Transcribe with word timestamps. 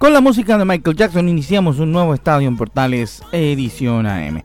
Con 0.00 0.14
la 0.14 0.22
música 0.22 0.56
de 0.56 0.64
Michael 0.64 0.96
Jackson 0.96 1.28
iniciamos 1.28 1.78
un 1.78 1.92
nuevo 1.92 2.14
estadio 2.14 2.48
en 2.48 2.56
Portales 2.56 3.22
Edición 3.32 4.06
AM. 4.06 4.42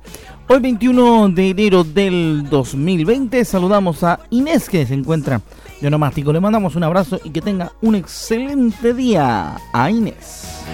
Hoy 0.50 0.60
21 0.60 1.30
de 1.30 1.50
enero 1.52 1.86
del 1.86 2.50
2020 2.50 3.46
saludamos 3.46 4.04
a 4.04 4.20
Inés 4.32 4.68
que 4.68 4.86
se 4.86 4.94
encuentra 4.94 5.40
de 5.80 5.88
onomástico. 5.88 6.34
Le 6.34 6.42
mandamos 6.42 6.76
un 6.76 6.84
abrazo 6.84 7.22
y 7.24 7.30
que 7.30 7.42
tenga 7.42 7.72
un 7.82 7.96
excelente 7.96 8.94
día 8.94 9.56
a 9.72 9.90
Inés. 9.90 10.66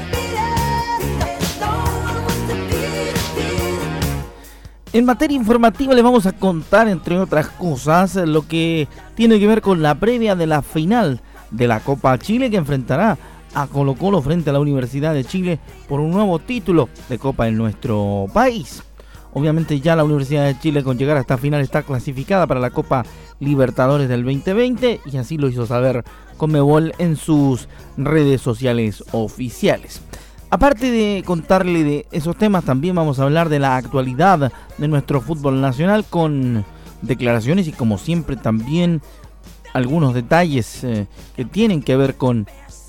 En 4.94 5.06
materia 5.06 5.38
informativa 5.38 5.94
les 5.94 6.04
vamos 6.04 6.26
a 6.26 6.32
contar, 6.32 6.88
entre 6.88 7.20
otras 7.20 7.50
cosas, 7.50 8.16
lo 8.16 8.48
que 8.48 8.88
tiene 9.14 9.40
que 9.40 9.46
ver 9.46 9.62
con 9.62 9.84
la 9.84 9.94
previa 9.94 10.36
de 10.36 10.48
la 10.48 10.64
final 10.64 11.22
de 11.52 11.68
la 11.68 11.82
Copa 11.82 12.18
Chile 12.18 12.50
que 12.50 12.58
enfrentará 12.58 13.20
a 13.54 13.68
Colo 13.68 13.96
Colo 13.96 14.22
frente 14.22 14.50
a 14.50 14.54
la 14.54 14.60
Universidad 14.60 15.14
de 15.14 15.26
Chile 15.26 15.60
por 15.88 16.00
un 16.00 16.12
nuevo 16.12 16.40
título 16.40 16.90
de 17.10 17.18
Copa 17.18 17.48
en 17.48 17.58
nuestro 17.58 18.28
país. 18.34 18.84
Obviamente 19.34 19.80
ya 19.80 19.96
la 19.96 20.04
Universidad 20.04 20.46
de 20.46 20.60
Chile 20.60 20.84
con 20.84 20.98
llegar 20.98 21.18
a 21.18 21.22
esta 21.22 21.38
final 21.38 21.62
está 21.62 21.84
clasificada 21.84 22.48
para 22.48 22.60
la 22.60 22.70
Copa 22.70 23.06
Libertadores 23.40 24.10
del 24.10 24.24
2020 24.24 25.02
y 25.06 25.18
así 25.18 25.38
lo 25.38 25.48
hizo 25.48 25.66
saber 25.66 26.04
Conmebol 26.38 26.94
en 26.98 27.16
sus 27.16 27.68
redes 27.98 28.42
sociales 28.42 29.04
oficiales. 29.12 30.02
Aparte 30.50 30.92
de 30.92 31.24
contarle 31.26 31.86
de 31.86 32.06
esos 32.12 32.36
temas, 32.36 32.66
también 32.66 32.94
vamos 32.94 33.20
a 33.20 33.24
hablar 33.24 33.48
de 33.48 33.60
la 33.60 33.78
actualidad 33.78 34.52
de 34.78 34.88
nuestro 34.90 35.22
fútbol 35.22 35.62
nacional 35.62 36.04
con 36.04 36.66
declaraciones 37.02 37.70
y 37.70 37.72
como 37.72 37.98
siempre 37.98 38.36
también 38.36 39.02
algunos 39.74 40.14
detalles 40.14 40.84
eh, 40.84 41.08
que 41.38 41.46
tienen 41.46 41.82
que 41.82 41.96
ver 41.96 42.16
con 42.16 42.48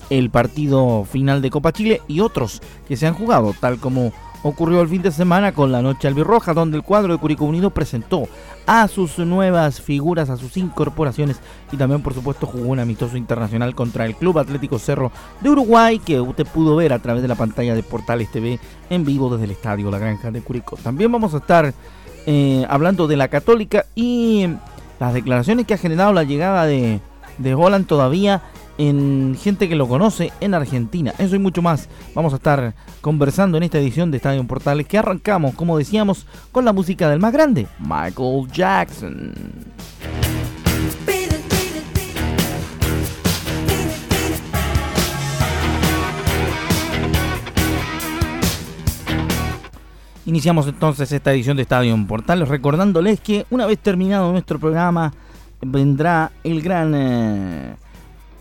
el 0.09 0.29
partido 0.29 1.05
final 1.05 1.41
de 1.41 1.49
Copa 1.49 1.71
Chile 1.71 2.01
y 2.07 2.19
otros 2.19 2.61
que 2.87 2.97
se 2.97 3.07
han 3.07 3.13
jugado, 3.13 3.53
tal 3.59 3.79
como 3.79 4.11
ocurrió 4.43 4.81
el 4.81 4.89
fin 4.89 5.01
de 5.01 5.11
semana 5.11 5.53
con 5.53 5.71
la 5.71 5.81
Noche 5.81 6.07
Albirroja, 6.07 6.53
donde 6.53 6.77
el 6.77 6.83
cuadro 6.83 7.13
de 7.13 7.19
Curicó 7.19 7.45
Unido 7.45 7.69
presentó 7.69 8.27
a 8.65 8.87
sus 8.87 9.17
nuevas 9.19 9.81
figuras, 9.81 10.29
a 10.29 10.37
sus 10.37 10.57
incorporaciones 10.57 11.39
y 11.71 11.77
también 11.77 12.01
por 12.01 12.13
supuesto 12.13 12.45
jugó 12.45 12.69
un 12.69 12.79
amistoso 12.79 13.17
internacional 13.17 13.73
contra 13.73 14.05
el 14.05 14.15
Club 14.15 14.39
Atlético 14.39 14.79
Cerro 14.79 15.11
de 15.41 15.49
Uruguay 15.49 15.99
que 15.99 16.19
usted 16.19 16.45
pudo 16.45 16.75
ver 16.75 16.93
a 16.93 16.99
través 16.99 17.21
de 17.21 17.27
la 17.27 17.35
pantalla 17.35 17.73
de 17.73 17.83
Portales 17.83 18.29
TV 18.31 18.59
en 18.89 19.05
vivo 19.05 19.29
desde 19.29 19.45
el 19.45 19.51
estadio 19.51 19.89
La 19.89 19.99
Granja 19.99 20.29
de 20.29 20.41
Curicó. 20.41 20.77
También 20.77 21.11
vamos 21.11 21.33
a 21.33 21.37
estar 21.37 21.73
eh, 22.25 22.65
hablando 22.69 23.07
de 23.07 23.17
la 23.17 23.29
Católica 23.29 23.85
y 23.95 24.47
las 24.99 25.13
declaraciones 25.13 25.65
que 25.65 25.73
ha 25.73 25.77
generado 25.77 26.13
la 26.13 26.23
llegada 26.23 26.65
de, 26.65 26.99
de 27.37 27.83
todavía 27.87 28.41
en 28.77 29.37
gente 29.39 29.69
que 29.69 29.75
lo 29.75 29.87
conoce 29.87 30.31
en 30.39 30.53
Argentina. 30.53 31.13
Eso 31.17 31.35
y 31.35 31.39
mucho 31.39 31.61
más 31.61 31.89
vamos 32.15 32.33
a 32.33 32.37
estar 32.37 32.73
conversando 33.01 33.57
en 33.57 33.63
esta 33.63 33.79
edición 33.79 34.11
de 34.11 34.17
Estadio 34.17 34.43
Portales 34.45 34.87
que 34.87 34.97
arrancamos, 34.97 35.55
como 35.55 35.77
decíamos, 35.77 36.25
con 36.51 36.65
la 36.65 36.73
música 36.73 37.09
del 37.09 37.19
más 37.19 37.33
grande, 37.33 37.67
Michael 37.79 38.47
Jackson. 38.51 39.33
Iniciamos 50.25 50.67
entonces 50.67 51.11
esta 51.11 51.33
edición 51.33 51.57
de 51.57 51.63
Estadio 51.63 51.97
Portales 52.07 52.47
recordándoles 52.47 53.19
que 53.19 53.45
una 53.49 53.65
vez 53.65 53.77
terminado 53.79 54.31
nuestro 54.31 54.57
programa 54.57 55.13
vendrá 55.61 56.31
el 56.43 56.61
gran... 56.61 56.93
Eh, 56.95 57.75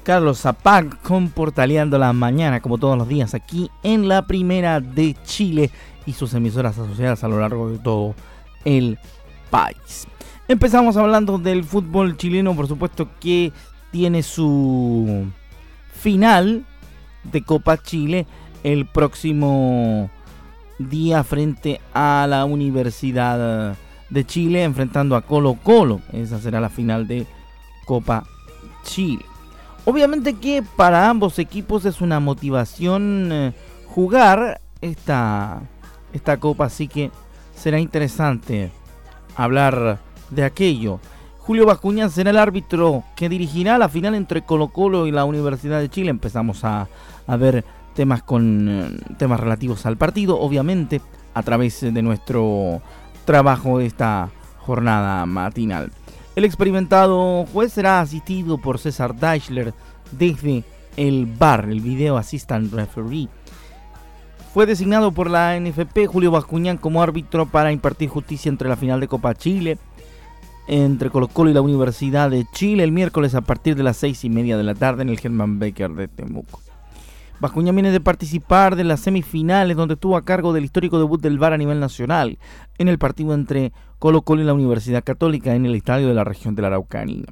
Carlos 0.03 0.39
Zapac 0.41 1.01
con 1.03 1.29
Portaleando 1.29 1.99
la 1.99 2.13
Mañana, 2.13 2.61
como 2.61 2.79
todos 2.79 2.99
los 2.99 3.09
días, 3.09 3.35
aquí 3.35 3.71
en 3.83 4.09
la 4.09 4.27
Primera 4.27 4.81
de 4.81 5.17
Chile 5.25 5.71
y 6.07 6.13
sus 6.13 6.35
emisoras 6.35 6.79
asociadas 6.79 7.23
a 7.23 7.29
lo 7.29 7.41
largo 7.41 7.71
de 7.71 7.79
todo 7.79 8.15
el 8.65 8.99
país. 9.51 10.07
Empezamos 10.49 10.97
hablando 10.97 11.39
del 11.39 11.65
fútbol 11.65 12.17
chileno, 12.17 12.55
por 12.55 12.67
supuesto 12.67 13.09
que 13.21 13.53
tiene 13.91 14.23
su 14.23 15.27
final 15.93 16.65
de 17.25 17.43
Copa 17.43 17.81
Chile 17.81 18.27
el 18.65 18.87
próximo 18.87 20.11
día 20.79 21.23
frente 21.23 21.81
a 21.95 22.27
la 22.29 22.45
Universidad 22.45 23.77
de 24.11 24.27
Chile, 24.27 24.65
enfrentando 24.65 25.15
a 25.15 25.23
Colo 25.23 25.55
Colo. 25.63 26.01
Esa 26.13 26.41
será 26.41 26.61
la 26.61 26.71
final 26.71 27.07
de 27.07 27.27
Copa 27.87 28.25
Chile. 28.83 29.25
Obviamente 29.85 30.35
que 30.35 30.63
para 30.77 31.09
ambos 31.09 31.39
equipos 31.39 31.85
es 31.85 32.01
una 32.01 32.21
motivación 32.21 33.31
eh, 33.33 33.53
jugar 33.87 34.61
esta, 34.81 35.61
esta 36.13 36.39
copa, 36.39 36.67
así 36.67 36.87
que 36.87 37.11
será 37.57 37.81
interesante 37.81 38.71
hablar 39.37 39.99
de 40.31 40.45
aquello. 40.45 41.01
Julio 41.39 41.67
Bascuñán 41.67 42.11
será 42.11 42.31
el 42.31 42.39
árbitro 42.39 43.03
que 43.17 43.29
dirigirá 43.29 43.77
la 43.77 43.89
final 43.89 44.15
entre 44.15 44.43
Colo 44.43 44.69
Colo 44.69 45.09
y 45.09 45.11
la 45.11 45.25
Universidad 45.25 45.81
de 45.81 45.89
Chile. 45.89 46.11
Empezamos 46.11 46.65
a, 46.65 46.87
a 47.27 47.37
ver 47.37 47.65
temas 47.95 48.23
con 48.23 48.69
eh, 48.69 49.15
temas 49.19 49.41
relativos 49.41 49.85
al 49.85 49.97
partido, 49.97 50.39
obviamente, 50.39 51.01
a 51.35 51.43
través 51.43 51.81
de 51.81 52.03
nuestro 52.03 52.81
trabajo 53.25 53.79
de 53.79 53.87
esta 53.87 54.31
jornada 54.59 55.27
matinal. 55.27 55.91
El 56.35 56.45
experimentado 56.45 57.45
juez 57.53 57.73
será 57.75 58.01
asistido 58.01 58.57
por 58.57 58.79
César 58.79 59.15
Deichler 59.15 59.75
desde 60.13 60.65
el 60.97 61.27
bar, 61.27 61.69
el 61.69 61.81
Video 61.81 62.17
Assistant 62.17 62.73
Referee. 62.73 63.29
Fue 64.55 64.65
designado 64.67 65.13
por 65.13 65.31
la 65.31 65.59
NFP 65.59 66.07
Julio 66.07 66.31
Bascuñán 66.31 66.79
como 66.79 67.03
árbitro 67.03 67.47
para 67.47 67.73
impartir 67.73 68.09
justicia 68.09 68.49
entre 68.49 68.69
la 68.69 68.77
final 68.77 69.01
de 69.01 69.09
Copa 69.09 69.35
Chile, 69.35 69.79
entre 70.69 71.11
Colo 71.11 71.29
Colo 71.29 71.51
y 71.51 71.55
la 71.55 71.61
Universidad 71.61 72.31
de 72.31 72.47
Chile 72.53 72.85
el 72.85 72.93
miércoles 72.93 73.35
a 73.35 73.43
partir 73.43 73.77
de 73.77 73.83
las 73.83 73.99
seis 73.99 74.25
y 74.25 74.31
media 74.31 74.57
de 74.57 74.63
la 74.63 74.75
tarde 74.75 75.03
en 75.03 75.11
el 75.11 75.21
Germán 75.21 75.59
Becker 75.59 75.91
de 75.91 76.09
Temuco. 76.09 76.61
Bascuñán 77.43 77.75
viene 77.75 77.91
de 77.91 77.99
participar 77.99 78.77
de 78.77 78.85
las 78.85 79.01
semifinales 79.01 79.77
donde 79.77 79.95
estuvo 79.95 80.17
a 80.17 80.25
cargo 80.25 80.53
del 80.53 80.65
histórico 80.65 81.01
debut 81.01 81.21
del 81.21 81.41
VAR 81.41 81.53
a 81.53 81.59
nivel 81.59 81.81
nacional 81.81 82.39
en 82.79 82.87
el 82.87 82.99
partido 82.99 83.35
entre 83.35 83.73
Colo 83.99 84.23
Colo 84.23 84.43
y 84.43 84.45
la 84.45 84.55
Universidad 84.55 85.03
Católica 85.03 85.53
en 85.53 85.67
el 85.67 85.75
estadio 85.75 86.07
de 86.07 86.15
la 86.15 86.23
región 86.23 86.55
de 86.55 86.63
la 86.63 86.69
Araucanía. 86.69 87.25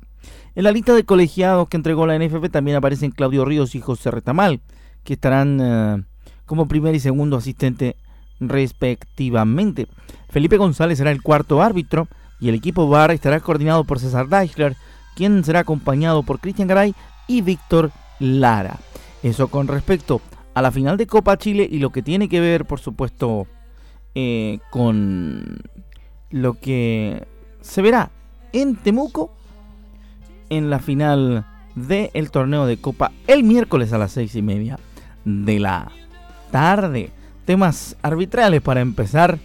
En 0.57 0.65
la 0.65 0.73
lista 0.73 0.95
de 0.95 1.05
colegiados 1.05 1.69
que 1.69 1.77
entregó 1.77 2.09
la 2.09 2.19
NFP 2.19 2.51
también 2.51 2.77
aparecen 2.77 3.13
Claudio 3.13 3.45
Ríos 3.45 3.77
y 3.77 3.81
José 3.81 4.11
Retamal, 4.11 4.61
que 5.05 5.13
estarán 5.13 5.61
eh, 5.63 6.03
como 6.45 6.67
primer 6.67 6.97
y 6.97 6.99
segundo 6.99 7.37
asistente 7.37 7.95
respectivamente. 8.41 9.87
Felipe 10.29 10.57
González 10.57 10.99
será 10.99 11.13
el 11.13 11.23
cuarto 11.23 11.63
árbitro 11.63 12.09
y 12.41 12.49
el 12.49 12.57
equipo 12.57 12.89
VAR 12.89 13.13
estará 13.13 13.39
coordinado 13.39 13.85
por 13.85 14.01
César 14.01 14.27
Deichler, 14.27 14.75
quien 15.15 15.45
será 15.45 15.61
acompañado 15.61 16.25
por 16.25 16.41
Cristian 16.41 16.67
Garay 16.67 16.97
y 17.29 17.43
Víctor 17.43 17.93
Lara. 18.19 18.81
Eso 19.23 19.49
con 19.49 19.69
respecto 19.69 20.21
a 20.55 20.63
la 20.63 20.71
final 20.71 20.97
de 20.97 21.07
Copa 21.07 21.37
Chile 21.37 21.69
y 21.71 21.79
lo 21.79 21.91
que 21.91 22.03
tiene 22.03 22.29
que 22.29 22.41
ver, 22.41 22.65
por 22.65 22.81
supuesto, 22.81 23.47
eh, 24.15 24.59
con 24.71 25.61
lo 26.31 26.55
que 26.55 27.27
se 27.61 27.83
verá 27.83 28.11
en 28.53 28.77
Temuco 28.77 29.33
en 30.49 30.71
la 30.71 30.81
final 30.81 31.47
del 31.75 32.31
torneo 32.31 32.67
de 32.67 32.81
Copa 32.81 33.13
el 33.27 33.45
miércoles 33.45 33.93
a 33.93 33.99
las 33.99 34.13
seis 34.13 34.35
y 34.35 34.43
media 34.43 34.79
de 35.25 35.61
la 35.61 35.91
tarde. 36.51 37.11
Temas 37.45 37.97
arbitrales 38.03 38.61
para 38.63 38.81
empezar. 38.81 39.39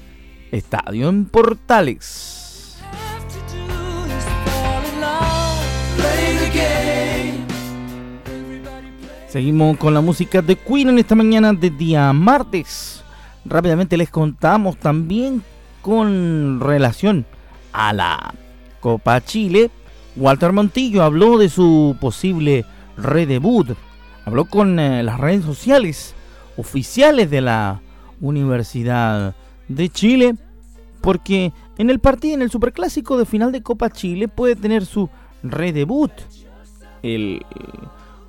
Estadio 0.52 1.10
en 1.10 1.26
Portales. 1.26 2.45
Seguimos 9.36 9.76
con 9.76 9.94
la 9.94 10.00
música 10.00 10.42
de 10.42 10.56
Queen 10.56 10.88
en 10.88 10.98
esta 10.98 11.14
mañana 11.14 11.52
de 11.52 11.70
día 11.70 12.14
martes. 12.14 13.04
Rápidamente 13.44 13.98
les 13.98 14.10
contamos 14.10 14.78
también 14.78 15.44
con 15.82 16.62
relación 16.62 17.26
a 17.74 17.92
la 17.92 18.34
Copa 18.80 19.20
Chile. 19.20 19.72
Walter 20.16 20.54
Montillo 20.54 21.04
habló 21.04 21.38
de 21.38 21.50
su 21.50 21.98
posible 22.00 22.64
redebut. 22.96 23.76
Habló 24.24 24.46
con 24.46 24.80
eh, 24.80 25.04
las 25.04 25.20
redes 25.20 25.44
sociales 25.44 26.16
oficiales 26.56 27.30
de 27.30 27.42
la 27.42 27.82
Universidad 28.22 29.36
de 29.68 29.90
Chile. 29.90 30.36
Porque 31.02 31.52
en 31.78 31.90
el 31.90 32.00
partido, 32.00 32.36
en 32.36 32.42
el 32.42 32.52
Superclásico 32.52 33.18
de 33.18 33.26
final 33.26 33.52
de 33.52 33.62
Copa 33.62 33.90
Chile, 33.90 34.30
puede 34.30 34.56
tener 34.56 34.86
su 34.86 35.10
redebut. 35.44 36.14
El 37.04 37.46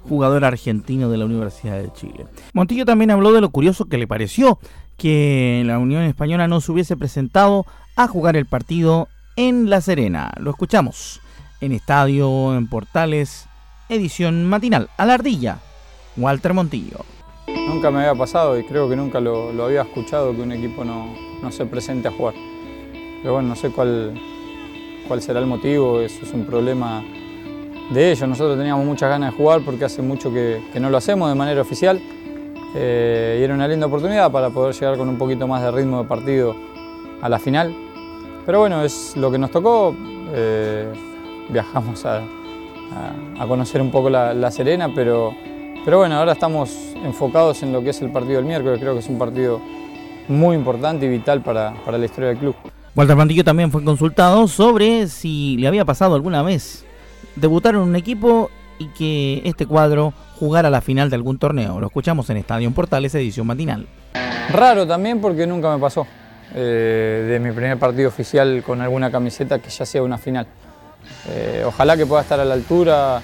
jugador 0.08 0.44
argentino 0.44 1.08
de 1.08 1.18
la 1.18 1.24
Universidad 1.24 1.78
de 1.78 1.92
Chile. 1.92 2.26
Montillo 2.52 2.84
también 2.84 3.10
habló 3.10 3.32
de 3.32 3.40
lo 3.40 3.50
curioso 3.50 3.86
que 3.86 3.98
le 3.98 4.06
pareció 4.06 4.58
que 4.96 5.62
la 5.66 5.78
Unión 5.78 6.02
Española 6.04 6.48
no 6.48 6.60
se 6.60 6.72
hubiese 6.72 6.96
presentado 6.96 7.66
a 7.96 8.08
jugar 8.08 8.36
el 8.36 8.46
partido 8.46 9.08
en 9.36 9.68
La 9.68 9.80
Serena. 9.80 10.32
Lo 10.38 10.50
escuchamos 10.50 11.20
en 11.60 11.72
Estadio, 11.72 12.56
en 12.56 12.66
Portales, 12.66 13.46
edición 13.88 14.44
matinal. 14.44 14.88
A 14.96 15.06
la 15.06 15.14
ardilla, 15.14 15.58
Walter 16.16 16.54
Montillo. 16.54 17.04
Nunca 17.68 17.90
me 17.90 18.00
había 18.00 18.14
pasado 18.14 18.58
y 18.58 18.64
creo 18.64 18.88
que 18.88 18.96
nunca 18.96 19.20
lo, 19.20 19.50
había 19.64 19.82
escuchado 19.82 20.34
que 20.34 20.42
un 20.42 20.52
equipo 20.52 20.84
no, 20.84 21.14
se 21.50 21.66
presente 21.66 22.08
a 22.08 22.12
jugar. 22.12 22.34
Pero 23.22 23.34
bueno, 23.34 23.48
no 23.50 23.56
sé 23.56 23.70
cuál 23.70 24.18
será 25.20 25.40
el 25.40 25.46
motivo, 25.46 26.00
eso 26.00 26.24
es 26.24 26.32
un 26.32 26.46
problema 26.46 27.04
de 27.90 28.12
ellos. 28.12 28.28
Nosotros 28.28 28.56
teníamos 28.56 28.84
muchas 28.84 29.08
ganas 29.08 29.32
de 29.32 29.36
jugar 29.36 29.60
porque 29.60 29.84
hace 29.84 30.02
mucho 30.02 30.32
que, 30.32 30.60
no 30.80 30.90
lo 30.90 30.96
hacemos 30.96 31.28
de 31.28 31.34
manera 31.34 31.60
oficial 31.60 32.00
eh, 32.74 33.38
y 33.40 33.42
era 33.44 33.54
una 33.54 33.68
linda 33.68 33.86
oportunidad 33.86 34.30
para 34.30 34.50
poder 34.50 34.74
llegar 34.74 34.96
con 34.96 35.08
un 35.08 35.16
poquito 35.16 35.46
más 35.46 35.62
de 35.62 35.70
ritmo 35.70 36.02
de 36.02 36.08
partido 36.08 36.54
a 37.22 37.28
la 37.28 37.38
final. 37.38 37.74
Pero 38.44 38.60
bueno, 38.60 38.82
es 38.82 39.16
lo 39.16 39.30
que 39.30 39.38
nos 39.38 39.50
tocó. 39.50 39.94
Eh, 40.34 40.86
viajamos 41.48 42.04
a, 42.04 42.22
conocer 43.46 43.80
un 43.80 43.90
poco 43.90 44.08
la, 44.08 44.50
Serena, 44.50 44.90
pero, 44.94 45.34
pero 45.84 45.98
bueno, 45.98 46.16
ahora 46.16 46.32
estamos 46.32 46.94
enfocados 47.04 47.62
en 47.62 47.72
lo 47.72 47.82
que 47.82 47.90
es 47.90 48.00
el 48.02 48.10
partido 48.10 48.36
del 48.36 48.44
miércoles. 48.44 48.78
Creo 48.80 48.94
que 48.94 49.00
es 49.00 49.08
un 49.08 49.18
partido 49.18 49.60
muy 50.28 50.56
importante 50.56 51.06
y 51.06 51.08
vital 51.08 51.42
para, 51.42 51.74
para 51.84 51.98
la 51.98 52.04
historia 52.04 52.30
del 52.30 52.38
club. 52.38 52.54
Walter 52.94 53.16
Pandillo 53.16 53.44
también 53.44 53.70
fue 53.70 53.84
consultado 53.84 54.48
sobre 54.48 55.06
si 55.08 55.56
le 55.58 55.68
había 55.68 55.84
pasado 55.84 56.14
alguna 56.14 56.42
vez 56.42 56.86
debutar 57.36 57.74
en 57.74 57.82
un 57.82 57.96
equipo 57.96 58.50
y 58.78 58.86
que 58.88 59.42
este 59.44 59.66
cuadro 59.66 60.12
jugara 60.38 60.70
la 60.70 60.80
final 60.80 61.08
de 61.10 61.16
algún 61.16 61.38
torneo. 61.38 61.80
Lo 61.80 61.86
escuchamos 61.86 62.28
en 62.30 62.38
Estadio 62.38 62.70
Portales, 62.72 63.14
edición 63.14 63.46
matinal. 63.46 63.86
Raro 64.50 64.86
también 64.86 65.20
porque 65.20 65.46
nunca 65.46 65.72
me 65.72 65.80
pasó 65.80 66.06
eh, 66.54 67.26
de 67.28 67.40
mi 67.40 67.52
primer 67.52 67.78
partido 67.78 68.08
oficial 68.08 68.62
con 68.64 68.80
alguna 68.80 69.10
camiseta 69.10 69.58
que 69.58 69.70
ya 69.70 69.86
sea 69.86 70.02
una 70.02 70.18
final. 70.18 70.46
Eh, 71.28 71.62
ojalá 71.66 71.96
que 71.96 72.06
pueda 72.06 72.22
estar 72.22 72.40
a 72.40 72.44
la 72.44 72.54
altura, 72.54 73.20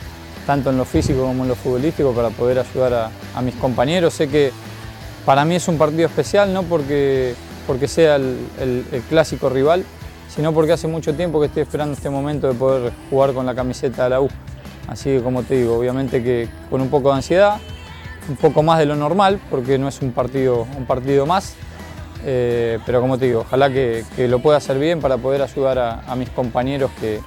tanto 0.47 0.70
en 0.70 0.76
lo 0.76 0.85
físico 0.85 1.23
como 1.23 1.43
en 1.43 1.49
lo 1.49 1.55
futbolístico, 1.55 2.12
para 2.12 2.31
poder 2.31 2.59
ayudar 2.59 3.11
a, 3.35 3.43
mis 3.43 3.55
compañeros. 3.56 4.14
Sé 4.14 4.29
que 4.29 4.53
para 5.25 5.44
mí 5.44 5.56
es 5.56 5.69
un 5.69 5.79
partido 5.79 6.06
especial, 6.06 6.53
no 6.53 6.62
porque, 6.64 7.35
porque 7.67 7.88
sea 7.88 8.17
el 8.17 9.03
clásico 9.09 9.49
rival, 9.49 9.85
sino 10.34 10.52
porque 10.52 10.73
hace 10.73 10.88
mucho 10.88 11.14
tiempo 11.14 11.40
que 11.40 11.46
estoy 11.46 11.62
esperando 11.62 11.93
este 11.94 12.08
momento 12.08 12.49
de 12.49 12.55
poder 12.55 12.93
jugar 13.11 13.34
con 13.34 13.44
la 13.44 13.55
camiseta 13.55 14.05
de 14.05 14.11
la 14.11 14.20
U. 14.20 14.29
Así 14.88 15.11
que 15.11 15.20
como 15.20 15.43
te 15.43 15.56
digo, 15.56 15.79
obviamente 15.79 16.23
que 16.23 16.49
con 16.70 16.81
un 16.81 16.88
poco 16.88 17.11
de 17.11 17.17
ansiedad, 17.17 17.61
un 18.29 18.37
poco 18.37 18.62
más 18.62 18.79
de 18.79 18.87
lo 18.87 18.96
normal, 18.96 19.38
porque 19.50 19.79
no 19.79 19.88
es 19.88 20.00
un 20.00 20.12
partido, 20.12 20.67
un 20.76 20.87
partido 20.87 21.26
más, 21.26 21.55
eh, 22.25 22.79
pero 22.87 23.00
como 23.00 23.19
te 23.19 23.26
digo, 23.26 23.40
ojalá 23.40 23.70
que, 23.70 24.05
lo 24.29 24.38
pueda 24.38 24.56
hacer 24.56 24.79
bien 24.79 25.00
para 25.00 25.19
poder 25.19 25.43
ayudar 25.43 25.79
a, 25.79 26.17
mis 26.17 26.31
compañeros 26.31 26.90
que, 26.99 27.20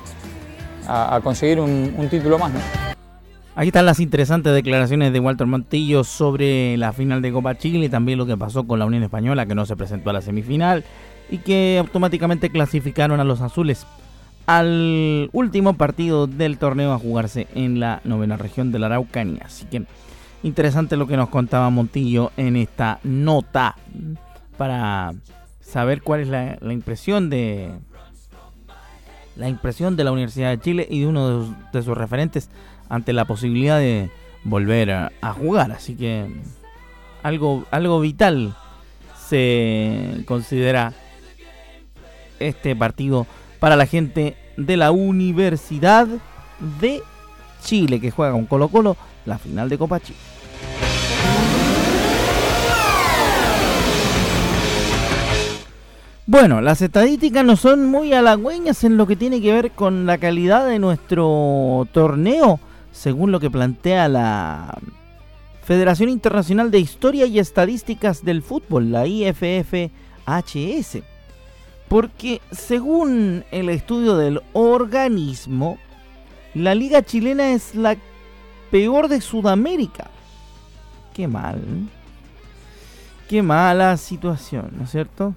a, 0.88 1.20
conseguir 1.24 1.60
un, 1.60 2.08
título 2.10 2.40
más. 2.40 2.52
Aquí 3.56 3.68
están 3.68 3.86
las 3.86 4.00
interesantes 4.00 4.54
declaraciones 4.54 5.14
de 5.14 5.20
Walter 5.20 5.48
Montillo 5.48 6.04
sobre 6.04 6.76
la 6.76 6.92
final 6.92 7.22
de 7.22 7.32
Copa 7.32 7.56
Chile 7.56 7.86
y 7.86 7.90
también 7.90 8.18
lo 8.18 8.26
que 8.26 8.36
pasó 8.36 8.66
con 8.66 8.80
la 8.80 8.86
Unión 8.86 9.04
Española 9.04 9.46
que 9.46 9.56
no 9.56 9.66
se 9.66 9.78
presentó 9.78 10.10
a 10.10 10.14
la 10.14 10.22
semifinal 10.22 10.84
y 11.30 11.40
que 11.40 11.78
automáticamente 11.80 12.50
clasificaron 12.50 13.20
a 13.20 13.24
los 13.24 13.42
azules 13.42 13.86
al 14.46 15.30
último 15.34 15.74
partido 15.74 16.28
del 16.28 16.58
torneo 16.58 16.94
a 16.94 17.00
jugarse 17.00 17.48
en 17.56 17.80
la 17.80 18.02
novena 18.04 18.38
región 18.38 18.72
de 18.72 18.80
la 18.80 18.88
Araucanía. 18.88 19.44
Así 19.46 19.66
que 19.66 19.84
interesante 20.44 20.98
lo 20.98 21.08
que 21.08 21.18
nos 21.18 21.30
contaba 21.30 21.70
Montillo 21.70 22.32
en 22.38 22.56
esta 22.56 23.00
nota 23.04 23.76
para 24.58 25.14
saber 25.62 26.02
cuál 26.02 26.22
es 26.22 26.28
la, 26.28 26.72
impresión 26.72 27.30
de 27.30 27.72
la 29.36 29.50
impresión 29.50 29.96
de 29.96 30.04
la 30.04 30.12
Universidad 30.12 30.52
de 30.52 30.60
Chile 30.60 30.88
y 30.90 31.02
de 31.02 31.08
uno 31.08 31.56
de, 31.74 31.84
sus 31.84 31.98
referentes 31.98 32.50
ante 32.88 33.14
la 33.14 33.26
posibilidad 33.26 33.80
de 33.80 34.12
volver 34.44 34.92
a, 34.92 35.12
a, 35.22 35.34
jugar. 35.34 35.72
Así 35.72 35.96
que 35.96 36.28
algo, 37.24 37.66
algo 37.72 38.00
vital 38.00 38.56
se 39.28 40.24
considera 40.28 40.94
este 42.48 42.76
partido 42.76 43.28
para 43.60 43.76
la 43.76 43.86
gente 43.86 44.36
de 44.58 44.78
la 44.78 44.92
Universidad 44.92 46.08
de 46.80 47.02
Chile 47.64 48.00
que 48.00 48.12
juega 48.12 48.34
con 48.34 48.46
Colo 48.46 48.70
Colo 48.70 48.98
la 49.26 49.38
final 49.38 49.70
de 49.70 49.78
Copa 49.78 50.00
Chile. 50.00 50.20
Bueno, 56.28 56.60
las 56.60 56.82
estadísticas 56.82 57.46
no 57.46 57.56
son 57.56 57.86
muy 57.86 58.12
halagüeñas 58.14 58.84
en 58.84 58.98
lo 58.98 59.06
que 59.06 59.16
tiene 59.16 59.42
que 59.42 59.54
ver 59.54 59.72
con 59.72 60.08
la 60.08 60.18
calidad 60.18 60.68
de 60.68 60.80
nuestro 60.80 61.88
torneo, 61.92 62.60
según 62.92 63.32
lo 63.32 63.40
que 63.40 63.52
plantea 63.52 64.08
la 64.08 64.76
Federación 65.62 66.10
Internacional 66.10 66.72
de 66.72 66.80
Historia 66.80 67.28
y 67.28 67.38
Estadísticas 67.38 68.26
del 68.26 68.42
Fútbol, 68.42 68.92
la 68.92 69.06
IFFHS. 69.06 69.92
Porque 71.96 72.42
según 72.52 73.46
el 73.52 73.70
estudio 73.70 74.18
del 74.18 74.42
organismo, 74.52 75.78
la 76.54 76.76
liga 76.76 77.02
chilena 77.04 77.54
es 77.54 77.74
la 77.74 77.96
peor 78.70 79.08
de 79.08 79.22
Sudamérica. 79.22 80.10
Qué 81.14 81.30
mal. 81.30 81.62
Qué 83.30 83.42
mala 83.42 83.96
situación, 83.96 84.72
¿no 84.78 84.84
es 84.84 84.92
cierto? 84.92 85.36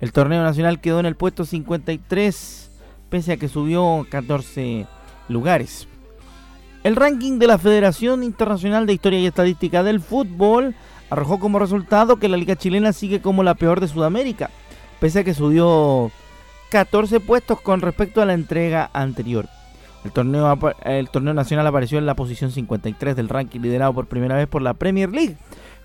El 0.00 0.12
torneo 0.12 0.44
nacional 0.44 0.80
quedó 0.80 1.00
en 1.00 1.06
el 1.06 1.16
puesto 1.16 1.44
53, 1.44 2.70
pese 3.10 3.32
a 3.32 3.36
que 3.36 3.48
subió 3.48 4.06
14 4.08 4.86
lugares. 5.28 5.88
El 6.84 6.94
ranking 6.94 7.40
de 7.40 7.48
la 7.48 7.58
Federación 7.58 8.22
Internacional 8.22 8.86
de 8.86 8.92
Historia 8.92 9.18
y 9.18 9.26
Estadística 9.26 9.82
del 9.82 10.00
Fútbol 10.00 10.76
arrojó 11.10 11.40
como 11.40 11.58
resultado 11.58 12.18
que 12.18 12.28
la 12.28 12.36
liga 12.36 12.54
chilena 12.54 12.92
sigue 12.92 13.20
como 13.20 13.42
la 13.42 13.56
peor 13.56 13.80
de 13.80 13.88
Sudamérica 13.88 14.48
pese 15.02 15.18
a 15.18 15.24
que 15.24 15.34
subió 15.34 16.12
14 16.70 17.18
puestos 17.18 17.60
con 17.60 17.80
respecto 17.80 18.22
a 18.22 18.24
la 18.24 18.34
entrega 18.34 18.88
anterior. 18.92 19.48
El 20.04 20.12
torneo, 20.12 20.56
el 20.84 21.10
torneo 21.10 21.34
nacional 21.34 21.66
apareció 21.66 21.98
en 21.98 22.06
la 22.06 22.14
posición 22.14 22.52
53 22.52 23.16
del 23.16 23.28
ranking 23.28 23.58
liderado 23.58 23.92
por 23.94 24.06
primera 24.06 24.36
vez 24.36 24.46
por 24.46 24.62
la 24.62 24.74
Premier 24.74 25.10
League 25.10 25.36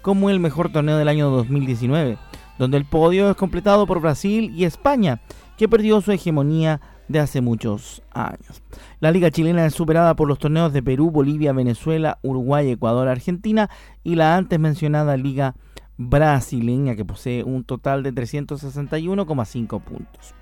como 0.03 0.29
el 0.29 0.39
mejor 0.39 0.71
torneo 0.71 0.97
del 0.97 1.07
año 1.07 1.31
2019, 1.31 2.15
donde 2.59 2.77
el 2.77 2.85
podio 2.85 3.31
es 3.31 3.35
completado 3.35 3.87
por 3.87 4.01
Brasil 4.01 4.53
y 4.55 4.65
España, 4.65 5.19
que 5.57 5.67
perdió 5.67 5.99
su 6.01 6.11
hegemonía 6.11 6.79
de 7.07 7.17
hace 7.17 7.41
muchos 7.41 8.03
años. 8.13 8.61
La 8.99 9.09
liga 9.09 9.31
chilena 9.31 9.65
es 9.65 9.73
superada 9.73 10.15
por 10.15 10.27
los 10.27 10.37
torneos 10.37 10.73
de 10.73 10.83
Perú, 10.83 11.09
Bolivia, 11.09 11.53
Venezuela, 11.53 12.19
Uruguay, 12.21 12.69
Ecuador, 12.69 13.07
Argentina 13.07 13.67
y 14.03 14.13
la 14.13 14.37
antes 14.37 14.59
mencionada 14.59 15.17
liga 15.17 15.55
brasileña 15.97 16.95
que 16.95 17.05
posee 17.05 17.43
un 17.43 17.63
total 17.63 18.03
de 18.03 18.13
361,5 18.13 19.81
puntos. 19.81 20.33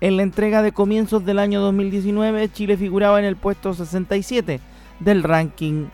En 0.00 0.16
la 0.16 0.22
entrega 0.22 0.62
de 0.62 0.72
comienzos 0.72 1.24
del 1.24 1.38
año 1.38 1.60
2019, 1.60 2.50
Chile 2.52 2.76
figuraba 2.76 3.18
en 3.18 3.24
el 3.24 3.36
puesto 3.36 3.74
67 3.74 4.60
del 5.00 5.22
ranking 5.22 5.86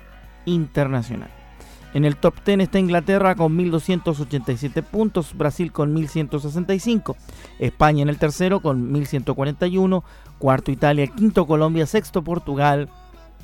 internacional. 0.44 1.30
En 1.94 2.04
el 2.04 2.16
top 2.16 2.34
10 2.44 2.58
está 2.58 2.80
Inglaterra 2.80 3.36
con 3.36 3.56
1.287 3.56 4.82
puntos, 4.82 5.32
Brasil 5.36 5.70
con 5.70 5.94
1.165, 5.94 7.14
España 7.60 8.02
en 8.02 8.08
el 8.08 8.18
tercero 8.18 8.60
con 8.60 8.92
1.141, 8.92 10.02
cuarto 10.38 10.72
Italia, 10.72 11.06
quinto 11.06 11.46
Colombia, 11.46 11.86
sexto 11.86 12.24
Portugal, 12.24 12.88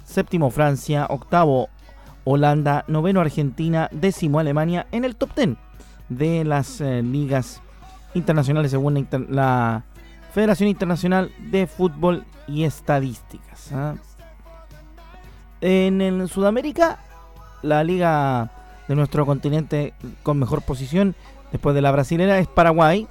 séptimo 0.05 0.51
Francia, 0.51 1.07
octavo 1.09 1.69
Holanda, 2.25 2.85
noveno 2.89 3.21
Argentina, 3.21 3.89
décimo 3.93 4.39
Alemania 4.39 4.87
en 4.93 5.05
el 5.05 5.17
top 5.17 5.35
10 5.35 5.57
de 6.09 6.45
las 6.45 6.81
eh, 6.81 7.03
ligas 7.03 7.63
internacionales 8.15 8.71
según 8.71 9.07
la, 9.29 9.85
Federación 10.33 10.69
Internacional 10.69 11.33
de 11.51 11.67
Fútbol 11.67 12.25
y 12.47 12.63
Estadísticas. 12.63 13.73
¿ah? 13.73 13.95
En, 15.61 16.01
en 16.01 16.29
Sudamérica 16.29 17.01
la 17.63 17.83
liga 17.85 18.51
de 18.89 18.95
nuestro 18.95 19.27
continente 19.27 19.95
con 20.23 20.39
mejor 20.39 20.63
posición 20.63 21.15
después 21.53 21.75
de 21.75 21.83
la 21.83 21.93
brasilera 21.93 22.39
es 22.39 22.47
Paraguay. 22.47 23.07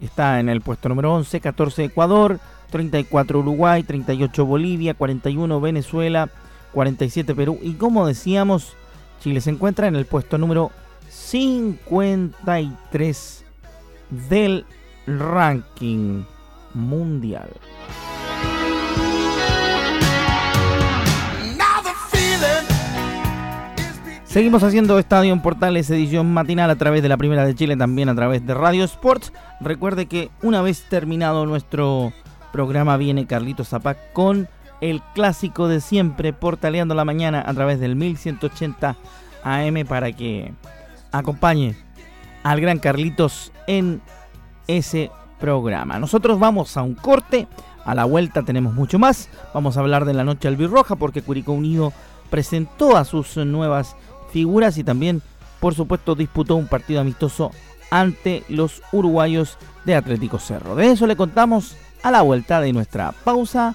Está 0.00 0.40
en 0.40 0.48
el 0.48 0.60
puesto 0.60 0.88
número 0.88 1.14
11, 1.14 1.40
14 1.40 1.84
Ecuador, 1.84 2.38
34 2.70 3.38
Uruguay, 3.38 3.82
38 3.82 4.44
Bolivia, 4.44 4.94
41 4.94 5.60
Venezuela, 5.60 6.28
47 6.76 7.34
Perú 7.34 7.58
y 7.62 7.72
como 7.72 8.06
decíamos, 8.06 8.74
Chile 9.22 9.40
se 9.40 9.48
encuentra 9.48 9.86
en 9.86 9.96
el 9.96 10.04
puesto 10.04 10.36
número 10.36 10.70
53 11.08 13.44
del 14.28 14.66
ranking 15.06 16.24
mundial. 16.74 17.48
Seguimos 24.26 24.62
haciendo 24.62 24.98
Estadio 24.98 25.32
en 25.32 25.40
Portales 25.40 25.88
edición 25.88 26.34
matinal 26.34 26.68
a 26.68 26.76
través 26.76 27.02
de 27.02 27.08
la 27.08 27.16
Primera 27.16 27.46
de 27.46 27.54
Chile, 27.54 27.78
también 27.78 28.10
a 28.10 28.14
través 28.14 28.46
de 28.46 28.52
Radio 28.52 28.84
Sports. 28.84 29.32
Recuerde 29.62 30.04
que 30.04 30.28
una 30.42 30.60
vez 30.60 30.84
terminado 30.90 31.46
nuestro 31.46 32.12
programa 32.52 32.98
viene 32.98 33.26
Carlitos 33.26 33.68
Zapac 33.68 34.12
con 34.12 34.46
el 34.80 35.02
clásico 35.14 35.68
de 35.68 35.80
siempre, 35.80 36.32
Portaleando 36.32 36.94
la 36.94 37.04
Mañana 37.04 37.42
a 37.46 37.54
través 37.54 37.80
del 37.80 37.96
1180 37.96 38.96
AM 39.44 39.86
para 39.86 40.12
que 40.12 40.52
acompañe 41.12 41.76
al 42.42 42.60
gran 42.60 42.78
Carlitos 42.78 43.52
en 43.66 44.00
ese 44.66 45.10
programa. 45.38 45.98
Nosotros 45.98 46.38
vamos 46.38 46.76
a 46.76 46.82
un 46.82 46.94
corte, 46.94 47.48
a 47.84 47.94
la 47.94 48.04
vuelta 48.04 48.42
tenemos 48.42 48.74
mucho 48.74 48.98
más. 48.98 49.28
Vamos 49.54 49.76
a 49.76 49.80
hablar 49.80 50.04
de 50.04 50.14
la 50.14 50.24
noche 50.24 50.48
albirroja 50.48 50.96
porque 50.96 51.22
Curicó 51.22 51.52
Unido 51.52 51.92
presentó 52.30 52.96
a 52.96 53.04
sus 53.04 53.36
nuevas 53.36 53.96
figuras 54.30 54.78
y 54.78 54.84
también, 54.84 55.22
por 55.60 55.74
supuesto, 55.74 56.14
disputó 56.14 56.56
un 56.56 56.66
partido 56.66 57.00
amistoso 57.00 57.52
ante 57.90 58.44
los 58.48 58.82
uruguayos 58.92 59.58
de 59.84 59.94
Atlético 59.94 60.38
Cerro. 60.38 60.74
De 60.74 60.90
eso 60.90 61.06
le 61.06 61.16
contamos 61.16 61.76
a 62.02 62.10
la 62.10 62.22
vuelta 62.22 62.60
de 62.60 62.72
nuestra 62.72 63.12
pausa 63.12 63.74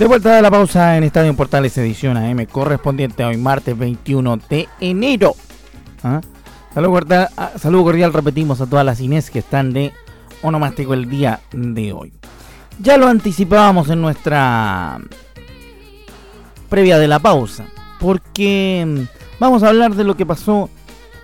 De 0.00 0.06
vuelta 0.06 0.34
de 0.34 0.40
la 0.40 0.50
pausa 0.50 0.96
en 0.96 1.04
Estadio 1.04 1.36
Portales 1.36 1.76
edición 1.76 2.16
AM 2.16 2.46
correspondiente 2.46 3.22
hoy 3.22 3.36
martes 3.36 3.76
21 3.76 4.38
de 4.48 4.66
enero. 4.80 5.34
¿Ah? 6.02 6.22
Cordial, 6.72 7.28
ah, 7.36 7.52
cordial, 7.60 8.14
repetimos 8.14 8.62
a 8.62 8.66
todas 8.66 8.86
las 8.86 8.98
Inés 9.02 9.30
que 9.30 9.40
están 9.40 9.74
de 9.74 9.92
onomástico 10.40 10.94
el 10.94 11.10
día 11.10 11.40
de 11.52 11.92
hoy. 11.92 12.14
Ya 12.78 12.96
lo 12.96 13.08
anticipábamos 13.08 13.90
en 13.90 14.00
nuestra 14.00 14.98
previa 16.70 16.98
de 16.98 17.06
la 17.06 17.18
pausa, 17.18 17.66
porque 18.00 19.06
Vamos 19.38 19.62
a 19.62 19.68
hablar 19.68 19.94
de 19.94 20.04
lo 20.04 20.16
que 20.16 20.24
pasó 20.24 20.70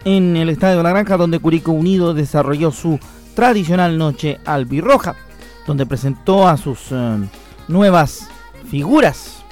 en 0.04 0.37
el 0.37 0.50
Estadio 0.50 0.76
de 0.76 0.83
la 0.83 0.90
Granja, 0.90 1.16
donde 1.16 1.38
Curicó 1.38 1.73
Unido 1.73 2.12
desarrolló 2.12 2.73
su 2.73 3.00
tradicional 3.35 3.97
noche 3.97 4.38
albirroja, 4.45 5.14
donde 5.66 5.87
presentó 5.87 6.47
a 6.47 6.59
sus 6.59 6.92
eh, 6.92 7.18
nuevas 7.68 8.28
figuras. 8.68 9.42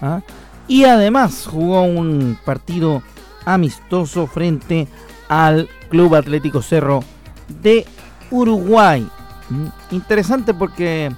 ¿ah? 0.00 0.20
Y 0.68 0.84
además 0.84 1.46
jugó 1.50 1.82
un 1.82 2.38
partido 2.44 3.02
amistoso 3.44 4.26
frente 4.26 4.88
al 5.28 5.68
Club 5.88 6.14
Atlético 6.14 6.62
Cerro 6.62 7.04
de 7.62 7.86
Uruguay. 8.30 9.06
Mm, 9.50 9.66
interesante 9.94 10.54
porque 10.54 11.10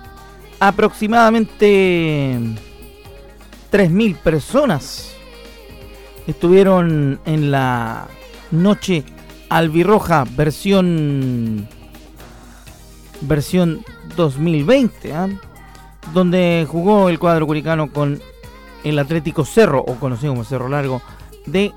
aproximadamente 0.61 2.39
3.000 3.71 4.17
personas 4.19 5.15
estuvieron 6.27 7.21
en 7.27 7.51
la 7.51 8.07
noche 8.51 9.05
albirroja 9.49 10.25
versión 10.37 11.69
versión 13.21 13.85
2020, 14.17 15.13
¿ah? 15.13 15.29
Donde 16.13 16.67
jugó 16.71 17.09
el 17.09 17.19
cuadro 17.19 17.47
curicano 17.47 17.91
con 17.91 18.21
el 18.85 18.99
Atlético 18.99 19.45
Cerro, 19.45 19.81
o 19.81 19.95
conocido 19.97 20.33
como 20.33 20.45
Cerro 20.45 20.69
Largo, 20.69 21.01
de 21.47 21.73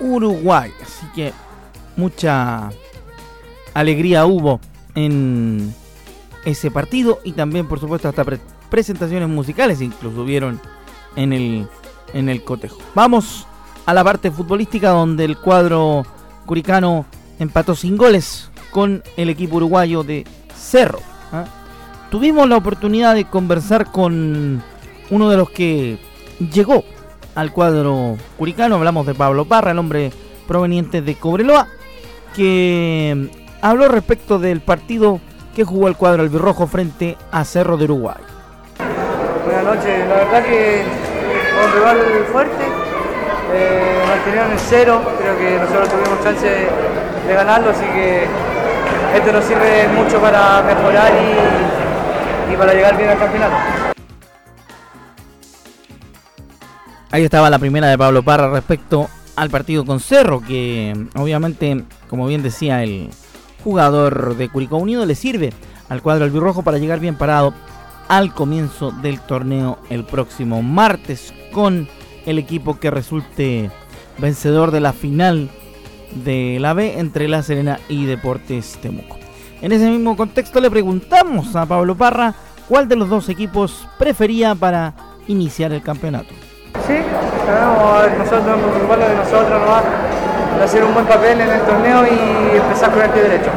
Uruguay. 0.00 0.70
Así 0.82 1.06
que 1.14 1.32
mucha 1.96 2.70
alegría 3.74 4.24
hubo 4.26 4.60
en 4.94 5.74
ese 6.44 6.70
partido 6.70 7.20
y 7.24 7.32
también, 7.32 7.66
por 7.66 7.80
supuesto, 7.80 8.08
hasta 8.08 8.24
presentaciones 8.70 9.28
musicales 9.28 9.80
incluso 9.80 10.22
hubieron 10.22 10.60
en 11.16 11.32
el, 11.32 11.68
en 12.14 12.28
el 12.28 12.44
cotejo. 12.44 12.78
Vamos 12.94 13.46
a 13.86 13.94
la 13.94 14.04
parte 14.04 14.30
futbolística 14.30 14.90
donde 14.90 15.24
el 15.24 15.38
cuadro 15.38 16.04
curicano 16.46 17.06
empató 17.38 17.74
sin 17.74 17.96
goles 17.96 18.50
con 18.70 19.02
el 19.16 19.28
equipo 19.28 19.56
uruguayo 19.56 20.02
de 20.02 20.24
Cerro. 20.54 21.00
¿ah? 21.32 21.44
Tuvimos 22.10 22.48
la 22.48 22.56
oportunidad 22.56 23.14
de 23.14 23.26
conversar 23.26 23.92
con 23.92 24.62
uno 25.10 25.30
de 25.30 25.36
los 25.36 25.50
que 25.50 25.98
llegó 26.52 26.84
al 27.34 27.52
cuadro 27.52 28.16
curicano. 28.38 28.76
Hablamos 28.76 29.06
de 29.06 29.14
Pablo 29.14 29.44
Parra, 29.44 29.72
el 29.72 29.78
hombre 29.78 30.10
proveniente 30.46 31.02
de 31.02 31.14
Cobreloa, 31.16 31.68
que 32.34 33.30
habló 33.60 33.88
respecto 33.88 34.38
del 34.38 34.60
partido 34.60 35.20
que 35.54 35.64
jugó 35.64 35.88
el 35.88 35.96
cuadro 35.96 36.22
albirrojo 36.22 36.66
frente 36.66 37.16
a 37.30 37.44
Cerro 37.44 37.76
de 37.76 37.84
Uruguay. 37.84 38.16
Buenas 39.44 39.64
noches, 39.64 40.08
la 40.08 40.14
verdad 40.14 40.44
que 40.44 40.82
fue 41.52 41.66
un 41.66 41.72
rival 41.72 41.98
fuerte, 42.32 42.64
eh, 43.52 43.98
el 44.52 44.58
cero, 44.58 45.00
creo 45.18 45.38
que 45.38 45.58
nosotros 45.58 45.88
tuvimos 45.88 46.22
chance 46.22 46.46
de, 46.46 47.34
ganarlo, 47.34 47.70
así 47.70 47.84
que 47.86 48.24
esto 49.14 49.32
nos 49.32 49.44
sirve 49.44 49.88
mucho 49.88 50.20
para 50.20 50.62
mejorar 50.62 51.12
y, 51.12 51.67
y 52.52 52.56
para 52.56 52.74
llegar 52.74 52.96
bien 52.96 53.10
al 53.10 53.18
campeonato. 53.18 53.56
Ahí 57.10 57.24
estaba 57.24 57.48
la 57.48 57.58
primera 57.58 57.88
de 57.88 57.96
Pablo 57.96 58.22
Parra 58.22 58.50
respecto 58.50 59.08
al 59.36 59.50
partido 59.50 59.84
con 59.84 60.00
Cerro, 60.00 60.40
que 60.40 60.94
obviamente, 61.14 61.84
como 62.08 62.26
bien 62.26 62.42
decía 62.42 62.82
el 62.82 63.10
jugador 63.64 64.36
de 64.36 64.48
Curicó 64.48 64.76
Unido, 64.76 65.06
le 65.06 65.14
sirve 65.14 65.52
al 65.88 66.02
cuadro 66.02 66.24
albirrojo 66.24 66.62
para 66.62 66.78
llegar 66.78 67.00
bien 67.00 67.16
parado 67.16 67.54
al 68.08 68.34
comienzo 68.34 68.90
del 68.90 69.20
torneo 69.20 69.78
el 69.90 70.04
próximo 70.04 70.62
martes 70.62 71.32
con 71.52 71.88
el 72.26 72.38
equipo 72.38 72.78
que 72.78 72.90
resulte 72.90 73.70
vencedor 74.18 74.70
de 74.70 74.80
la 74.80 74.92
final 74.92 75.48
de 76.24 76.58
la 76.60 76.74
B 76.74 76.98
entre 76.98 77.28
La 77.28 77.42
Serena 77.42 77.80
y 77.88 78.06
Deportes 78.06 78.78
Temuco. 78.82 79.17
En 79.60 79.72
ese 79.72 79.90
mismo 79.90 80.16
contexto 80.16 80.60
le 80.60 80.70
preguntamos 80.70 81.56
a 81.56 81.66
Pablo 81.66 81.96
Parra 81.96 82.32
cuál 82.68 82.86
de 82.86 82.94
los 82.94 83.08
dos 83.08 83.28
equipos 83.28 83.88
prefería 83.98 84.54
para 84.54 84.94
iniciar 85.26 85.72
el 85.72 85.82
campeonato. 85.82 86.28
Sí, 86.86 86.94
sabemos, 87.44 88.18
nosotros 88.18 88.46
nos 88.46 88.70
preocupar 88.70 88.98
de 89.00 89.14
nosotros 89.16 89.60
nomás, 89.60 89.84
de 90.56 90.62
hacer 90.64 90.84
un 90.84 90.94
buen 90.94 91.06
papel 91.06 91.40
en 91.40 91.50
el 91.50 91.60
torneo 91.62 92.04
y 92.06 92.56
empezar 92.56 92.92
con 92.92 93.02
el 93.02 93.10
pie 93.10 93.22
derecho. 93.22 93.50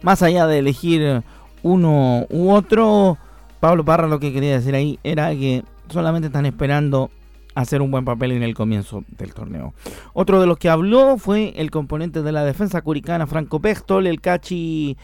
Más 0.00 0.22
allá 0.22 0.46
de 0.46 0.58
elegir 0.60 1.22
uno 1.62 2.26
u 2.30 2.50
otro, 2.50 3.18
Pablo 3.60 3.84
Parra 3.84 4.08
lo 4.08 4.18
que 4.18 4.32
quería 4.32 4.52
decir 4.52 4.74
ahí 4.74 4.98
era 5.04 5.30
que 5.30 5.62
solamente 5.90 6.28
están 6.28 6.46
esperando 6.46 7.10
hacer 7.54 7.82
un 7.82 7.90
buen 7.90 8.04
papel 8.04 8.32
en 8.32 8.42
el 8.42 8.54
comienzo 8.54 9.04
del 9.18 9.34
torneo. 9.34 9.74
Otro 10.12 10.40
de 10.40 10.46
los 10.46 10.58
que 10.58 10.68
habló 10.68 11.18
fue 11.18 11.52
el 11.56 11.70
componente 11.70 12.22
de 12.22 12.32
la 12.32 12.44
defensa 12.44 12.82
curicana, 12.82 13.26
Franco 13.26 13.60
Pestol. 13.60 14.06
El 14.06 14.20
Cachi 14.20 14.96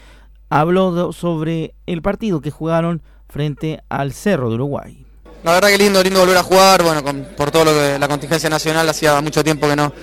habló 0.49 1.11
sobre 1.13 1.73
el 1.85 2.01
partido 2.01 2.41
que 2.41 2.51
jugaron 2.51 3.01
frente 3.27 3.81
al 3.89 4.13
Cerro 4.13 4.49
de 4.49 4.55
Uruguay. 4.55 5.05
La 5.43 5.53
verdad 5.53 5.69
que 5.69 5.77
lindo, 5.77 6.03
lindo 6.03 6.19
volver 6.19 6.37
a 6.37 6.43
jugar, 6.43 6.83
bueno, 6.83 7.01
por 7.37 7.49
todo 7.49 7.65
lo 7.65 7.71
que 7.71 7.97
la 7.97 8.07
contingencia 8.09 8.49
nacional 8.49 8.89
hacía 8.89 9.21
mucho 9.21 9.43
tiempo 9.43 9.67
que 9.67 9.75
no, 9.75 9.93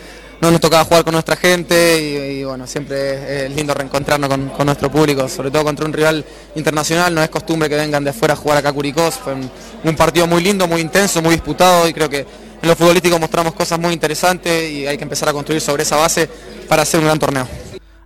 no 0.41 0.51
nos 0.51 0.61
tocaba 0.61 0.85
jugar 0.85 1.05
con 1.05 1.13
nuestra 1.13 1.37
gente 1.37 2.35
y, 2.35 2.45
bueno, 2.45 2.67
siempre 2.67 3.47
es 3.47 3.57
lindo 3.57 3.73
reencontrarnos 3.73 4.29
con, 4.29 4.67
nuestro 4.67 4.91
público, 4.91 5.29
sobre 5.29 5.51
todo 5.51 5.65
contra 5.65 5.87
un 5.87 5.93
rival 5.93 6.25
internacional, 6.55 7.15
no 7.15 7.23
es 7.23 7.31
costumbre 7.31 7.69
que 7.69 7.77
vengan 7.77 8.05
de 8.05 8.11
afuera 8.11 8.35
a 8.35 8.37
jugar 8.37 8.59
acá 8.59 8.71
a 8.71 8.73
Curicós, 8.73 9.15
fue 9.15 9.35
un, 9.35 9.97
partido 9.97 10.27
muy 10.27 10.43
lindo, 10.43 10.67
muy 10.67 10.81
intenso, 10.81 11.23
muy 11.23 11.33
disputado 11.33 11.89
y 11.89 11.95
creo 11.95 12.09
que 12.09 12.27
en 12.63 12.69
lo 12.69 12.77
futbolístico 12.77 13.19
mostramos 13.19 13.55
cosas 13.55 13.79
muy 13.79 13.93
interesantes 13.93 14.71
y 14.71 14.87
hay 14.87 14.97
que 14.97 15.05
empezar 15.05 15.29
a 15.29 15.33
construir 15.33 15.61
sobre 15.61 15.85
esa 15.85 15.97
base 15.97 16.29
para 16.69 16.83
hacer 16.83 17.01
un 17.01 17.07
gran 17.07 17.19
torneo. 17.19 17.47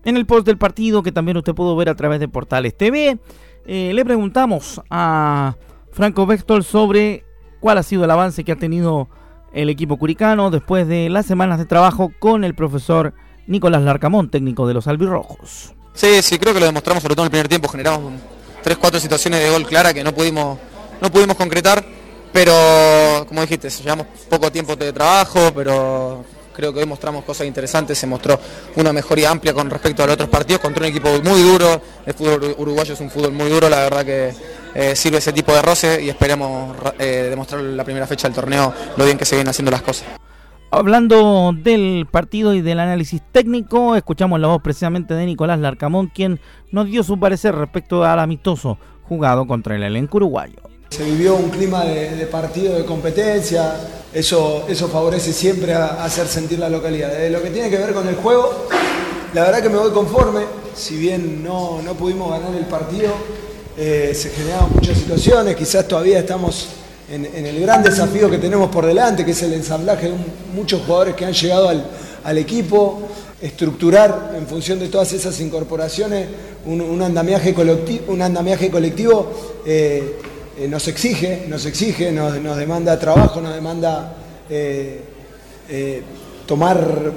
En 0.04 0.16
el 0.16 0.26
post 0.26 0.46
del 0.46 0.56
partido, 0.56 1.02
que 1.02 1.12
también 1.12 1.36
usted 1.36 1.54
pudo 1.54 1.76
ver 1.76 1.88
a 1.88 1.94
través 1.94 2.20
de 2.20 2.28
Portales 2.28 2.76
TV, 2.76 3.18
eh, 3.66 3.92
le 3.92 4.04
preguntamos 4.04 4.80
a 4.88 5.56
Franco 5.92 6.26
Vector 6.26 6.64
sobre 6.64 7.24
cuál 7.60 7.78
ha 7.78 7.82
sido 7.82 8.04
el 8.04 8.10
avance 8.10 8.44
que 8.44 8.52
ha 8.52 8.56
tenido 8.56 9.08
el 9.52 9.68
equipo 9.68 9.96
curicano 9.96 10.50
después 10.50 10.86
de 10.86 11.08
las 11.08 11.26
semanas 11.26 11.58
de 11.58 11.66
trabajo 11.66 12.12
con 12.18 12.44
el 12.44 12.54
profesor 12.54 13.14
Nicolás 13.46 13.82
Larcamón, 13.82 14.30
técnico 14.30 14.66
de 14.66 14.74
los 14.74 14.86
albirrojos. 14.86 15.74
Sí, 15.94 16.22
sí, 16.22 16.38
creo 16.38 16.54
que 16.54 16.60
lo 16.60 16.66
demostramos 16.66 17.02
sobre 17.02 17.14
todo 17.14 17.24
en 17.24 17.28
el 17.28 17.30
primer 17.30 17.48
tiempo, 17.48 17.68
generamos 17.68 18.12
tres, 18.62 18.78
cuatro 18.78 19.00
situaciones 19.00 19.42
de 19.42 19.50
gol 19.50 19.66
clara 19.66 19.92
que 19.92 20.04
no 20.04 20.14
pudimos, 20.14 20.58
no 21.00 21.10
pudimos 21.10 21.36
concretar, 21.36 21.84
pero 22.32 23.24
como 23.26 23.40
dijiste, 23.40 23.68
llevamos 23.70 24.06
poco 24.28 24.52
tiempo 24.52 24.76
de 24.76 24.92
trabajo, 24.92 25.50
pero 25.54 26.24
creo 26.54 26.72
que 26.72 26.80
hoy 26.80 26.86
mostramos 26.86 27.24
cosas 27.24 27.46
interesantes, 27.46 27.98
se 27.98 28.06
mostró 28.06 28.38
una 28.76 28.92
mejoría 28.92 29.30
amplia 29.30 29.52
con 29.52 29.68
respecto 29.68 30.02
a 30.02 30.06
los 30.06 30.14
otros 30.14 30.28
partidos 30.28 30.60
contra 30.60 30.84
un 30.84 30.90
equipo 30.90 31.08
muy 31.24 31.42
duro, 31.42 31.80
el 32.06 32.14
fútbol 32.14 32.54
uruguayo 32.58 32.94
es 32.94 33.00
un 33.00 33.10
fútbol 33.10 33.32
muy 33.32 33.48
duro, 33.48 33.68
la 33.68 33.80
verdad 33.80 34.04
que 34.04 34.32
eh, 34.74 34.94
sirve 34.94 35.18
ese 35.18 35.32
tipo 35.32 35.52
de 35.52 35.62
roce 35.62 36.02
y 36.02 36.08
esperemos 36.08 36.76
eh, 36.98 37.28
demostrar 37.30 37.62
la 37.62 37.84
primera 37.84 38.06
fecha 38.06 38.28
del 38.28 38.34
torneo 38.34 38.72
lo 38.96 39.04
bien 39.04 39.18
que 39.18 39.24
se 39.24 39.36
vienen 39.36 39.50
haciendo 39.50 39.70
las 39.70 39.82
cosas. 39.82 40.06
Hablando 40.72 41.52
del 41.52 42.06
partido 42.08 42.54
y 42.54 42.60
del 42.60 42.78
análisis 42.78 43.20
técnico, 43.32 43.96
escuchamos 43.96 44.38
la 44.38 44.46
voz 44.46 44.62
precisamente 44.62 45.14
de 45.14 45.26
Nicolás 45.26 45.58
Larcamón, 45.58 46.06
quien 46.06 46.38
nos 46.70 46.86
dio 46.86 47.02
su 47.02 47.18
parecer 47.18 47.56
respecto 47.56 48.04
al 48.04 48.20
amistoso 48.20 48.78
jugado 49.02 49.48
contra 49.48 49.74
el 49.74 49.82
elenco 49.82 50.18
uruguayo. 50.18 50.60
Se 50.90 51.04
vivió 51.04 51.34
un 51.34 51.50
clima 51.50 51.84
de, 51.84 52.24
partido 52.26 52.76
de 52.76 52.84
competencia, 52.84 53.74
eso, 54.14 54.64
eso 54.68 54.88
favorece 54.88 55.32
siempre 55.32 55.74
a, 55.74 56.04
hacer 56.04 56.28
sentir 56.28 56.60
la 56.60 56.70
localidad. 56.70 57.10
De 57.10 57.30
lo 57.30 57.42
que 57.42 57.50
tiene 57.50 57.68
que 57.68 57.76
ver 57.76 57.92
con 57.92 58.06
el 58.06 58.14
juego, 58.14 58.68
la 59.34 59.42
verdad 59.42 59.62
que 59.62 59.68
me 59.68 59.76
voy 59.76 59.90
conforme, 59.90 60.42
si 60.74 60.96
bien 60.96 61.42
no, 61.42 61.82
no 61.82 61.94
pudimos 61.94 62.30
ganar 62.30 62.54
el 62.54 62.66
partido, 62.66 63.12
eh, 63.82 64.12
se 64.14 64.28
generaron 64.28 64.74
muchas 64.74 64.98
situaciones, 64.98 65.56
quizás 65.56 65.88
todavía 65.88 66.18
estamos 66.18 66.68
en, 67.10 67.24
el 67.24 67.58
gran 67.62 67.82
desafío 67.82 68.28
que 68.28 68.36
tenemos 68.36 68.68
por 68.68 68.84
delante, 68.84 69.24
que 69.24 69.30
es 69.30 69.42
el 69.42 69.54
ensamblaje 69.54 70.10
de 70.10 70.16
muchos 70.54 70.82
jugadores 70.82 71.14
que 71.14 71.24
han 71.24 71.32
llegado 71.32 71.70
al, 71.70 72.36
equipo, 72.38 73.00
estructurar 73.40 74.32
en 74.36 74.46
función 74.46 74.78
de 74.78 74.88
todas 74.88 75.14
esas 75.14 75.40
incorporaciones 75.40 76.28
un, 76.66 77.00
andamiaje 77.00 77.54
colectivo, 77.54 78.12
un 78.12 78.20
andamiaje 78.20 78.70
colectivo 78.70 79.62
eh, 79.64 80.14
eh, 80.58 80.68
nos 80.68 80.86
exige, 80.86 81.46
nos 81.48 81.64
exige, 81.64 82.12
nos, 82.12 82.34
demanda 82.58 82.98
trabajo, 82.98 83.40
nos 83.40 83.54
demanda 83.54 84.14
tomar 86.46 87.12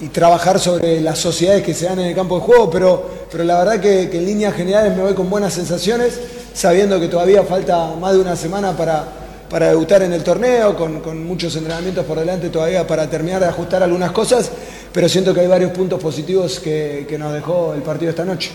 y 0.00 0.08
trabajar 0.08 0.60
sobre 0.60 1.00
las 1.00 1.18
sociedades 1.18 1.62
que 1.62 1.72
se 1.72 1.86
dan 1.86 1.98
en 2.00 2.06
el 2.06 2.14
campo 2.14 2.36
de 2.36 2.42
juego, 2.42 2.70
pero, 2.70 3.08
pero 3.30 3.44
la 3.44 3.58
verdad 3.58 3.80
que, 3.80 4.02
en 4.02 4.26
líneas 4.26 4.54
generales 4.54 4.94
me 4.94 5.02
voy 5.02 5.14
con 5.14 5.30
buenas 5.30 5.54
sensaciones, 5.54 6.20
sabiendo 6.52 7.00
que 7.00 7.08
todavía 7.08 7.42
falta 7.44 7.94
más 7.98 8.12
de 8.12 8.20
una 8.20 8.36
semana 8.36 8.76
para, 8.76 9.04
para 9.48 9.68
debutar 9.68 10.02
en 10.02 10.12
el 10.12 10.22
torneo, 10.22 10.76
con, 10.76 11.26
muchos 11.26 11.56
entrenamientos 11.56 12.04
por 12.04 12.18
delante 12.18 12.50
todavía 12.50 12.86
para 12.86 13.08
terminar 13.08 13.40
de 13.40 13.46
ajustar 13.46 13.82
algunas 13.82 14.12
cosas, 14.12 14.50
pero 14.92 15.08
siento 15.08 15.32
que 15.32 15.40
hay 15.40 15.46
varios 15.46 15.70
puntos 15.72 16.00
positivos 16.00 16.60
que, 16.60 17.06
que 17.08 17.18
nos 17.18 17.32
dejó 17.32 17.72
el 17.74 17.82
partido 17.82 18.10
esta 18.10 18.24
noche. 18.24 18.52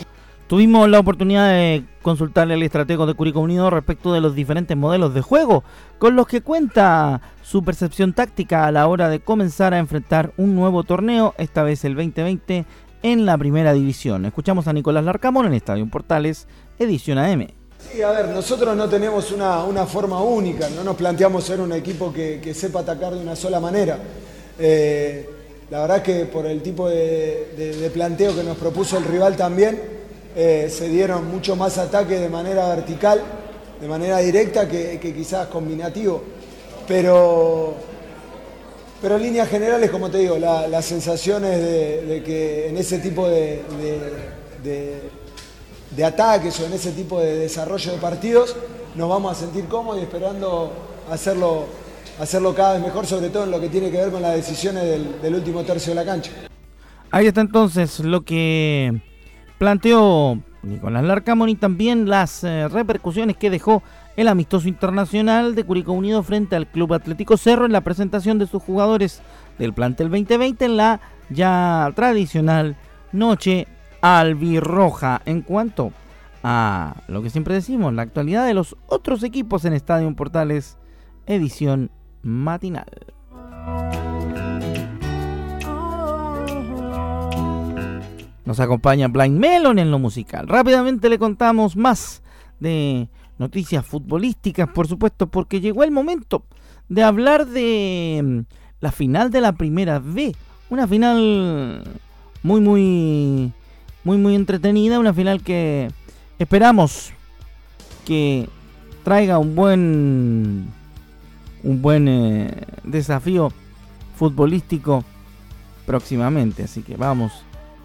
Tuvimos 0.51 0.89
la 0.89 0.99
oportunidad 0.99 1.47
de 1.47 1.85
consultarle 2.01 2.55
al 2.55 2.61
estratego 2.61 3.05
de 3.05 3.13
Curicó 3.13 3.39
Unido 3.39 3.69
respecto 3.69 4.11
de 4.11 4.19
los 4.19 4.35
diferentes 4.35 4.75
modelos 4.75 5.13
de 5.13 5.21
juego 5.21 5.63
con 5.97 6.17
los 6.17 6.27
que 6.27 6.41
cuenta 6.41 7.21
su 7.41 7.63
percepción 7.63 8.11
táctica 8.11 8.65
a 8.65 8.71
la 8.73 8.85
hora 8.87 9.07
de 9.07 9.21
comenzar 9.21 9.73
a 9.73 9.77
enfrentar 9.77 10.33
un 10.35 10.53
nuevo 10.53 10.83
torneo, 10.83 11.33
esta 11.37 11.63
vez 11.63 11.85
el 11.85 11.95
2020, 11.95 12.65
en 13.01 13.25
la 13.25 13.37
primera 13.37 13.71
división. 13.71 14.25
Escuchamos 14.25 14.67
a 14.67 14.73
Nicolás 14.73 15.05
Larcamón 15.05 15.45
en 15.45 15.53
Estadio 15.53 15.89
Portales, 15.89 16.47
edición 16.77 17.17
AM. 17.17 17.47
Sí, 17.79 18.01
a 18.01 18.11
ver, 18.11 18.27
nosotros 18.27 18.75
no 18.75 18.89
tenemos 18.89 19.31
una, 19.31 19.85
forma 19.85 20.21
única, 20.21 20.69
no 20.71 20.83
nos 20.83 20.97
planteamos 20.97 21.45
ser 21.45 21.61
un 21.61 21.71
equipo 21.71 22.11
que, 22.11 22.53
sepa 22.53 22.81
atacar 22.81 23.13
de 23.13 23.21
una 23.21 23.37
sola 23.37 23.61
manera. 23.61 23.99
Eh, 24.59 25.29
la 25.69 25.79
verdad 25.83 26.01
que 26.01 26.25
por 26.25 26.45
el 26.45 26.61
tipo 26.61 26.89
de 26.89 27.89
planteo 27.93 28.35
que 28.35 28.43
nos 28.43 28.57
propuso 28.57 28.97
el 28.97 29.05
rival 29.05 29.37
también, 29.37 30.00
eh, 30.35 30.69
se 30.69 30.87
dieron 30.87 31.29
mucho 31.29 31.55
más 31.55 31.77
ataques 31.77 32.19
de 32.19 32.29
manera 32.29 32.67
vertical, 32.69 33.21
de 33.79 33.87
manera 33.87 34.19
directa 34.19 34.67
que, 34.67 34.99
quizás 35.15 35.47
combinativo. 35.47 36.21
Pero, 36.87 37.73
pero 39.01 39.17
en 39.17 39.23
líneas 39.23 39.49
generales, 39.49 39.89
como 39.89 40.09
te 40.09 40.19
digo, 40.19 40.37
las 40.37 40.85
sensaciones 40.85 41.59
de, 41.59 42.23
que 42.25 42.69
en 42.69 42.77
ese 42.77 42.99
tipo 42.99 43.27
de, 43.27 43.61
de, 44.63 46.05
ataques 46.05 46.59
o 46.61 46.65
en 46.65 46.73
ese 46.73 46.91
tipo 46.91 47.19
de 47.19 47.37
desarrollo 47.37 47.91
de 47.91 47.97
partidos 47.97 48.55
nos 48.95 49.09
vamos 49.09 49.37
a 49.37 49.39
sentir 49.39 49.65
cómodos 49.65 49.99
y 49.99 50.03
esperando 50.03 50.71
hacerlo, 51.11 51.65
hacerlo 52.19 52.55
cada 52.55 52.73
vez 52.73 52.81
mejor, 52.81 53.05
sobre 53.05 53.29
todo 53.29 53.43
en 53.43 53.51
lo 53.51 53.59
que 53.59 53.69
tiene 53.69 53.91
que 53.91 53.97
ver 53.97 54.11
con 54.11 54.21
las 54.21 54.35
decisiones 54.35 54.83
del, 54.83 55.21
del 55.21 55.35
último 55.35 55.63
tercio 55.63 55.91
de 55.91 55.95
la 55.95 56.05
cancha. 56.05 56.31
Ahí 57.11 57.27
está 57.27 57.41
entonces 57.41 57.99
lo 57.99 58.21
que 58.21 59.01
planteó 59.61 60.39
Nicolás 60.63 61.03
Larcamón 61.03 61.49
y 61.49 61.55
también 61.55 62.09
las 62.09 62.43
eh, 62.43 62.67
repercusiones 62.67 63.37
que 63.37 63.51
dejó 63.51 63.83
el 64.17 64.27
amistoso 64.27 64.67
internacional 64.67 65.53
de 65.53 65.63
Curicó 65.63 65.91
Unido 65.91 66.23
frente 66.23 66.55
al 66.55 66.65
Club 66.65 66.95
Atlético 66.95 67.37
Cerro 67.37 67.67
en 67.67 67.71
la 67.71 67.81
presentación 67.81 68.39
de 68.39 68.47
sus 68.47 68.63
jugadores 68.63 69.21
del 69.59 69.71
plantel 69.71 70.09
2020 70.09 70.65
en 70.65 70.77
la 70.77 70.99
ya 71.29 71.93
tradicional 71.95 72.75
noche 73.11 73.67
albirroja. 74.01 75.21
En 75.25 75.43
cuanto 75.43 75.91
a 76.41 76.95
lo 77.07 77.21
que 77.21 77.29
siempre 77.29 77.53
decimos, 77.53 77.93
la 77.93 78.01
actualidad 78.01 78.47
de 78.47 78.55
los 78.55 78.75
otros 78.87 79.21
equipos 79.21 79.63
en 79.65 79.73
Estadio 79.73 80.11
Portales, 80.15 80.79
edición 81.27 81.91
matinal. 82.23 83.13
Nos 88.45 88.59
acompaña 88.59 89.07
Blind 89.07 89.37
Melon 89.37 89.79
en 89.79 89.91
lo 89.91 89.99
musical. 89.99 90.47
Rápidamente 90.47 91.09
le 91.09 91.19
contamos 91.19 91.75
más 91.75 92.23
de 92.59 93.07
noticias 93.37 93.85
futbolísticas, 93.85 94.69
por 94.69 94.87
supuesto, 94.87 95.27
porque 95.27 95.61
llegó 95.61 95.83
el 95.83 95.91
momento 95.91 96.43
de 96.89 97.03
hablar 97.03 97.45
de 97.47 98.21
mm, 98.23 98.39
la 98.79 98.91
final 98.91 99.31
de 99.31 99.41
la 99.41 99.53
primera 99.53 99.99
B. 99.99 100.35
Una 100.69 100.87
final 100.87 101.83
muy, 102.43 102.61
muy, 102.61 103.53
muy, 104.03 104.17
muy 104.17 104.35
entretenida. 104.35 104.99
Una 104.99 105.13
final 105.13 105.41
que 105.41 105.89
esperamos 106.39 107.13
que 108.05 108.49
traiga 109.03 109.37
un 109.37 109.55
buen, 109.55 110.67
un 111.63 111.81
buen 111.81 112.07
eh, 112.07 112.65
desafío 112.83 113.51
futbolístico 114.15 115.03
próximamente. 115.85 116.63
Así 116.63 116.81
que 116.81 116.97
vamos 116.97 117.31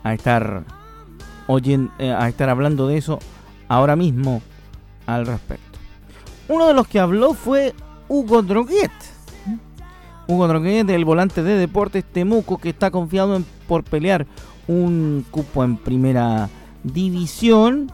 a 0.06 0.14
estar 0.14 0.62
oyendo, 1.46 1.92
eh, 1.98 2.12
a 2.12 2.28
estar 2.28 2.48
hablando 2.48 2.86
de 2.86 2.96
eso 2.96 3.18
ahora 3.68 3.96
mismo 3.96 4.40
al 5.06 5.26
respecto. 5.26 5.78
Uno 6.48 6.68
de 6.68 6.74
los 6.74 6.86
que 6.86 7.00
habló 7.00 7.34
fue 7.34 7.74
Hugo 8.08 8.42
Droguet. 8.42 8.92
Hugo 10.28 10.48
Droguet, 10.48 10.88
el 10.90 11.04
volante 11.04 11.42
de 11.42 11.56
Deportes 11.56 12.04
Temuco, 12.04 12.58
que 12.58 12.70
está 12.70 12.90
confiado 12.90 13.36
en, 13.36 13.44
por 13.66 13.82
pelear 13.82 14.26
un 14.68 15.24
cupo 15.30 15.64
en 15.64 15.76
primera 15.76 16.48
división. 16.84 17.90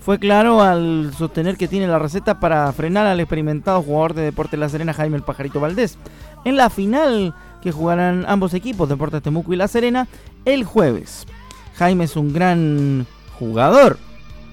Fue 0.00 0.18
claro 0.18 0.62
al 0.62 1.12
sostener 1.16 1.58
que 1.58 1.68
tiene 1.68 1.86
la 1.86 1.98
receta 1.98 2.40
para 2.40 2.72
frenar 2.72 3.06
al 3.06 3.20
experimentado 3.20 3.82
jugador 3.82 4.14
de 4.14 4.22
Deportes 4.22 4.58
La 4.58 4.70
Serena, 4.70 4.94
Jaime 4.94 5.18
el 5.18 5.22
Pajarito 5.22 5.60
Valdés. 5.60 5.98
En 6.46 6.56
la 6.56 6.70
final 6.70 7.34
que 7.62 7.72
jugarán 7.72 8.24
ambos 8.28 8.54
equipos, 8.54 8.88
Deportes 8.88 9.22
Temuco 9.22 9.52
y 9.52 9.56
La 9.56 9.68
Serena, 9.68 10.08
el 10.44 10.64
jueves. 10.64 11.26
Jaime 11.76 12.04
es 12.04 12.16
un 12.16 12.32
gran 12.32 13.06
jugador. 13.38 13.98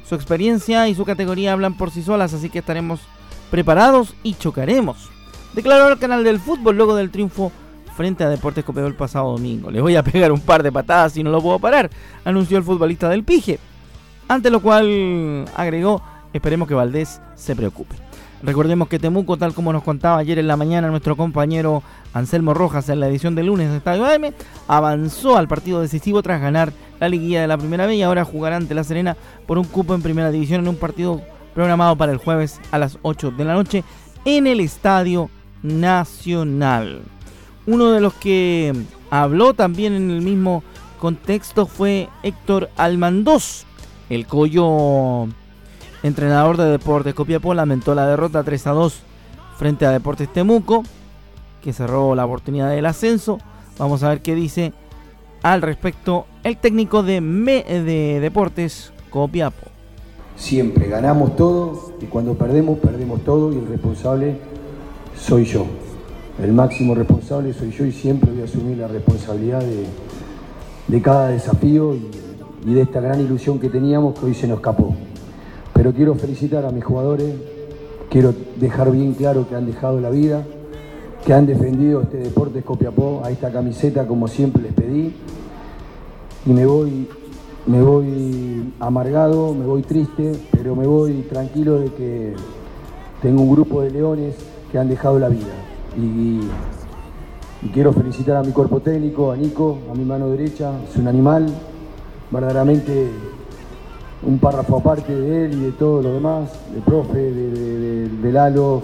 Su 0.08 0.16
experiencia 0.16 0.88
y 0.88 0.96
su 0.96 1.06
categoría 1.06 1.54
hablan 1.54 1.76
por 1.76 1.92
sí 1.92 2.04
solas, 2.04 2.34
así 2.34 2.50
que 2.50 2.60
estaremos 2.60 3.02
preparados 3.50 4.14
y 4.24 4.36
chocaremos. 4.36 5.10
Declaró 5.54 5.86
al 5.86 6.00
canal 6.00 6.24
del 6.24 6.40
fútbol 6.40 6.78
luego 6.78 6.96
del 6.96 7.12
triunfo 7.12 7.52
frente 7.96 8.24
a 8.24 8.30
Deportes 8.30 8.64
Copeo 8.64 8.88
el 8.88 8.96
pasado 8.96 9.32
domingo. 9.32 9.72
Le 9.72 9.82
voy 9.82 9.96
a 9.96 10.04
pegar 10.04 10.32
un 10.32 10.42
par 10.42 10.62
de 10.62 10.72
patadas 10.72 11.18
y 11.18 11.24
no 11.24 11.32
lo 11.32 11.42
puedo 11.42 11.60
parar, 11.60 11.90
anunció 12.24 12.58
el 12.58 12.64
futbolista 12.64 13.10
del 13.10 13.24
Pije. 13.24 13.60
Ante 14.28 14.50
lo 14.50 14.62
cual 14.62 15.46
agregó, 15.56 16.02
esperemos 16.34 16.68
que 16.68 16.74
Valdés 16.74 17.22
se 17.36 17.56
preocupe. 17.56 18.05
Recordemos 18.46 18.88
que 18.88 19.00
Temuco, 19.00 19.38
tal 19.38 19.56
como 19.56 19.74
nos 19.74 19.82
contaba 19.82 20.20
ayer 20.20 20.38
en 20.38 20.48
la 20.48 20.56
mañana 20.56 20.90
nuestro 20.90 21.18
compañero 21.18 21.82
Anselmo 22.14 22.54
Rojas 22.54 22.88
en 22.90 23.00
la 23.00 23.08
edición 23.08 23.34
de 23.34 23.42
lunes 23.42 23.72
de 23.72 23.78
Estadio 23.78 24.06
AM, 24.06 24.34
avanzó 24.68 25.36
al 25.36 25.48
partido 25.48 25.82
decisivo 25.82 26.22
tras 26.22 26.40
ganar 26.40 26.72
la 27.00 27.10
liguilla 27.10 27.42
de 27.42 27.48
la 27.48 27.58
primera 27.58 27.88
vez 27.88 27.98
y 27.98 28.04
ahora 28.04 28.24
jugará 28.24 28.58
ante 28.58 28.76
La 28.76 28.84
Serena 28.84 29.18
por 29.48 29.58
un 29.58 29.66
cupo 29.66 29.96
en 29.96 30.04
primera 30.04 30.30
división 30.30 30.62
en 30.62 30.68
un 30.68 30.76
partido 30.76 31.24
programado 31.56 31.96
para 31.96 32.12
el 32.12 32.20
jueves 32.20 32.62
a 32.70 32.78
las 32.78 33.00
8 33.02 33.32
de 33.32 33.46
la 33.46 33.56
noche 33.56 33.84
en 34.26 34.46
el 34.46 34.60
Estadio 34.60 35.32
Nacional. 35.64 37.02
Uno 37.66 37.94
de 37.94 38.00
los 38.00 38.14
que 38.14 38.74
habló 39.10 39.56
también 39.56 39.94
en 39.94 40.12
el 40.12 40.22
mismo 40.22 40.62
contexto 41.00 41.66
fue 41.66 42.10
Héctor 42.22 42.70
Almandós, 42.78 43.66
el 44.12 44.28
Coyo 44.28 45.30
entrenador 46.06 46.58
de 46.58 46.66
Deportes 46.66 47.16
Copiapó, 47.16 47.54
lamentó 47.54 47.96
la 47.96 48.06
derrota 48.06 48.44
3 48.44 48.68
a 48.68 48.72
2 48.72 49.02
frente 49.58 49.86
a 49.86 49.92
Deportes 49.92 50.32
Temuco, 50.32 50.84
que 51.64 51.74
cerró 51.74 52.14
la 52.14 52.26
oportunidad 52.26 52.70
del 52.70 52.86
ascenso. 52.86 53.40
Vamos 53.80 54.04
a 54.04 54.10
ver 54.10 54.22
qué 54.22 54.36
dice 54.36 54.72
al 55.42 55.62
respecto 55.62 56.28
el 56.44 56.58
técnico 56.58 57.02
de, 57.02 57.22
de 57.22 58.20
Deportes 58.20 58.94
Copiapó. 59.10 59.68
Siempre 60.36 60.88
ganamos 60.88 61.36
todo 61.36 61.94
y 62.02 62.06
cuando 62.06 62.36
perdemos, 62.36 62.78
perdemos 62.80 63.24
todo 63.24 63.52
y 63.52 63.58
el 63.58 63.68
responsable 63.68 64.38
soy 65.18 65.46
yo. 65.46 65.66
El 66.44 66.52
máximo 66.52 66.94
responsable 66.94 67.54
soy 67.54 67.72
yo 67.72 67.86
y 67.86 67.92
siempre 67.92 68.32
voy 68.32 68.42
a 68.42 68.46
asumir 68.46 68.78
la 68.78 68.88
responsabilidad 68.88 69.64
de, 70.88 71.02
cada 71.02 71.30
desafío 71.30 71.96
y 71.96 72.74
de 72.74 72.82
esta 72.82 73.00
gran 73.00 73.22
ilusión 73.22 73.58
que 73.60 73.70
teníamos 73.70 74.20
que 74.20 74.26
hoy 74.26 74.36
se 74.36 74.48
nos 74.48 74.58
escapó. 74.58 74.94
Pero 75.86 75.96
quiero 75.96 76.16
felicitar 76.16 76.66
a 76.66 76.72
mis 76.72 76.84
jugadores, 76.84 77.32
quiero 78.10 78.34
dejar 78.56 78.90
bien 78.90 79.14
claro 79.14 79.48
que 79.48 79.54
han 79.54 79.68
dejado 79.68 80.02
la 80.02 80.10
vida, 80.10 80.44
que 81.24 81.32
han 81.32 81.46
defendido 81.46 82.02
este 82.02 82.18
deporte 82.18 82.64
Copiapó, 82.64 83.22
a 83.24 83.30
esta 83.30 83.52
camiseta 83.52 84.08
como 84.08 84.28
siempre 84.28 84.64
les 84.64 84.74
pedí. 84.74 85.14
Y 86.48 86.50
me 86.50 86.66
voy, 86.66 87.08
me 87.68 87.84
voy 87.84 88.74
amargado, 88.80 89.54
me 89.54 89.64
voy 89.68 89.84
triste, 89.84 90.32
pero 90.50 90.76
me 90.76 90.88
voy 90.88 91.22
tranquilo 91.32 91.78
de 91.78 91.92
que 91.92 92.34
tengo 93.22 93.44
un 93.44 93.52
grupo 93.52 93.84
de 93.84 93.92
leones 93.92 94.38
que 94.72 94.80
han 94.80 94.90
dejado 94.90 95.20
la 95.20 95.30
vida. 95.30 95.54
Y, 95.96 96.40
y 97.62 97.70
quiero 97.72 97.94
felicitar 97.94 98.38
a 98.38 98.42
mi 98.42 98.54
cuerpo 98.54 98.80
técnico, 98.80 99.32
a 99.32 99.38
Nico, 99.38 99.78
a 99.92 99.94
mi 99.94 100.04
mano 100.04 100.32
derecha, 100.32 100.72
es 100.90 100.98
un 100.98 101.08
animal 101.08 101.46
verdaderamente 102.32 103.08
un 104.24 104.40
párrafo 104.40 104.78
aparte 104.78 105.16
de 105.16 105.46
él 105.46 105.54
y 105.54 105.66
de 105.66 105.72
todo 105.74 106.02
lo 106.02 106.14
demás, 106.14 106.52
del 106.72 106.82
profe, 106.82 107.20
de, 107.20 108.32
Lalo, 108.32 108.82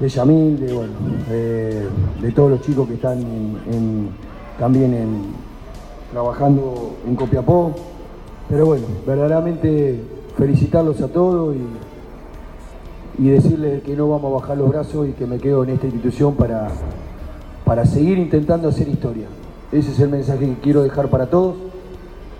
de 0.00 0.08
Yamil, 0.08 0.60
de, 0.60 0.72
bueno, 0.72 0.92
de 2.20 2.32
todos 2.32 2.50
los 2.50 2.60
chicos 2.60 2.86
que 2.88 2.94
están 2.94 3.24
también 4.58 4.94
en, 4.94 5.22
trabajando 6.12 6.96
en 7.06 7.16
Copiapó. 7.16 7.72
Pero 8.48 8.66
bueno, 8.66 8.86
verdaderamente 9.06 10.00
felicitarlos 10.36 11.00
a 11.00 11.08
todos 11.08 11.56
y, 13.18 13.24
y 13.24 13.28
decirles 13.28 13.82
que 13.82 13.96
no 13.96 14.08
vamos 14.08 14.32
a 14.32 14.34
bajar 14.36 14.58
los 14.58 14.68
brazos 14.68 15.08
y 15.08 15.12
que 15.12 15.26
me 15.26 15.38
quedo 15.38 15.64
en 15.64 15.70
esta 15.70 15.86
institución 15.86 16.34
para, 16.34 16.68
para 17.64 17.84
seguir 17.84 18.18
intentando 18.18 18.68
hacer 18.68 18.88
historia. 18.88 19.26
Ese 19.72 19.90
es 19.90 19.98
el 19.98 20.10
mensaje 20.10 20.46
que 20.46 20.54
quiero 20.62 20.82
dejar 20.82 21.08
para 21.08 21.26
todos 21.26 21.56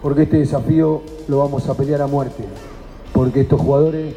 porque 0.02 0.22
este 0.22 0.38
desafío 0.38 1.02
lo 1.28 1.38
vamos 1.38 1.68
a 1.68 1.74
pelear 1.76 2.02
a 2.02 2.06
muerte, 2.06 2.44
porque 3.12 3.40
estos 3.42 3.60
jugadores 3.60 4.14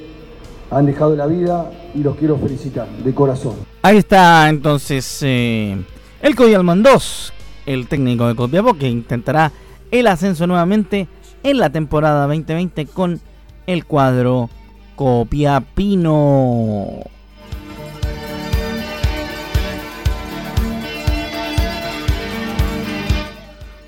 han 0.71 0.85
dejado 0.85 1.15
la 1.15 1.25
vida 1.25 1.71
y 1.95 1.99
los 1.99 2.15
quiero 2.15 2.37
felicitar 2.37 2.87
de 2.87 3.13
corazón. 3.13 3.55
Ahí 3.81 3.97
está 3.97 4.49
entonces 4.49 5.19
eh, 5.23 5.77
el 6.21 6.35
Coyal 6.35 6.63
Mandós, 6.63 7.33
el 7.65 7.87
técnico 7.87 8.27
de 8.27 8.35
Copiapó, 8.35 8.75
que 8.75 8.87
intentará 8.87 9.51
el 9.91 10.07
ascenso 10.07 10.45
nuevamente 10.47 11.07
en 11.43 11.57
la 11.57 11.69
temporada 11.69 12.27
2020 12.27 12.85
con 12.87 13.19
el 13.65 13.85
cuadro 13.85 14.49
Copiapino. 14.95 16.09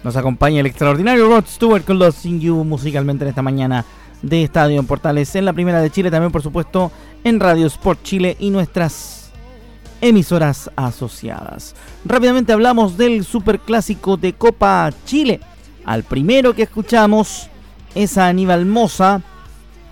Nos 0.03 0.15
acompaña 0.15 0.61
el 0.61 0.65
extraordinario 0.65 1.27
Rod 1.27 1.45
Stewart 1.47 1.83
con 1.83 1.99
los 1.99 2.15
Sing 2.15 2.39
You 2.39 2.63
musicalmente 2.63 3.23
en 3.23 3.29
esta 3.29 3.43
mañana 3.43 3.85
de 4.21 4.43
Estadio 4.43 4.79
en 4.79 4.87
Portales 4.87 5.35
en 5.35 5.45
la 5.45 5.53
Primera 5.53 5.81
de 5.81 5.91
Chile, 5.91 6.09
también 6.09 6.31
por 6.31 6.41
supuesto 6.41 6.91
en 7.23 7.39
Radio 7.39 7.67
Sport 7.67 8.01
Chile 8.03 8.35
y 8.39 8.49
nuestras 8.49 9.31
emisoras 10.01 10.71
asociadas. 10.75 11.75
Rápidamente 12.03 12.51
hablamos 12.51 12.97
del 12.97 13.23
superclásico 13.23 14.17
de 14.17 14.33
Copa 14.33 14.89
Chile. 15.05 15.39
Al 15.85 16.03
primero 16.03 16.55
que 16.55 16.63
escuchamos 16.63 17.47
es 17.93 18.17
a 18.17 18.27
Aníbal 18.27 18.65
Moza, 18.65 19.21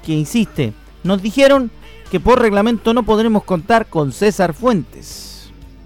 que 0.03 0.13
insiste, 0.13 0.73
nos 1.03 1.21
dijeron 1.21 1.69
que 2.09 2.19
por 2.19 2.41
reglamento 2.41 2.93
no 2.95 3.03
podremos 3.03 3.43
contar 3.43 3.87
con 3.87 4.11
César 4.11 4.53
Fuentes. 4.55 5.28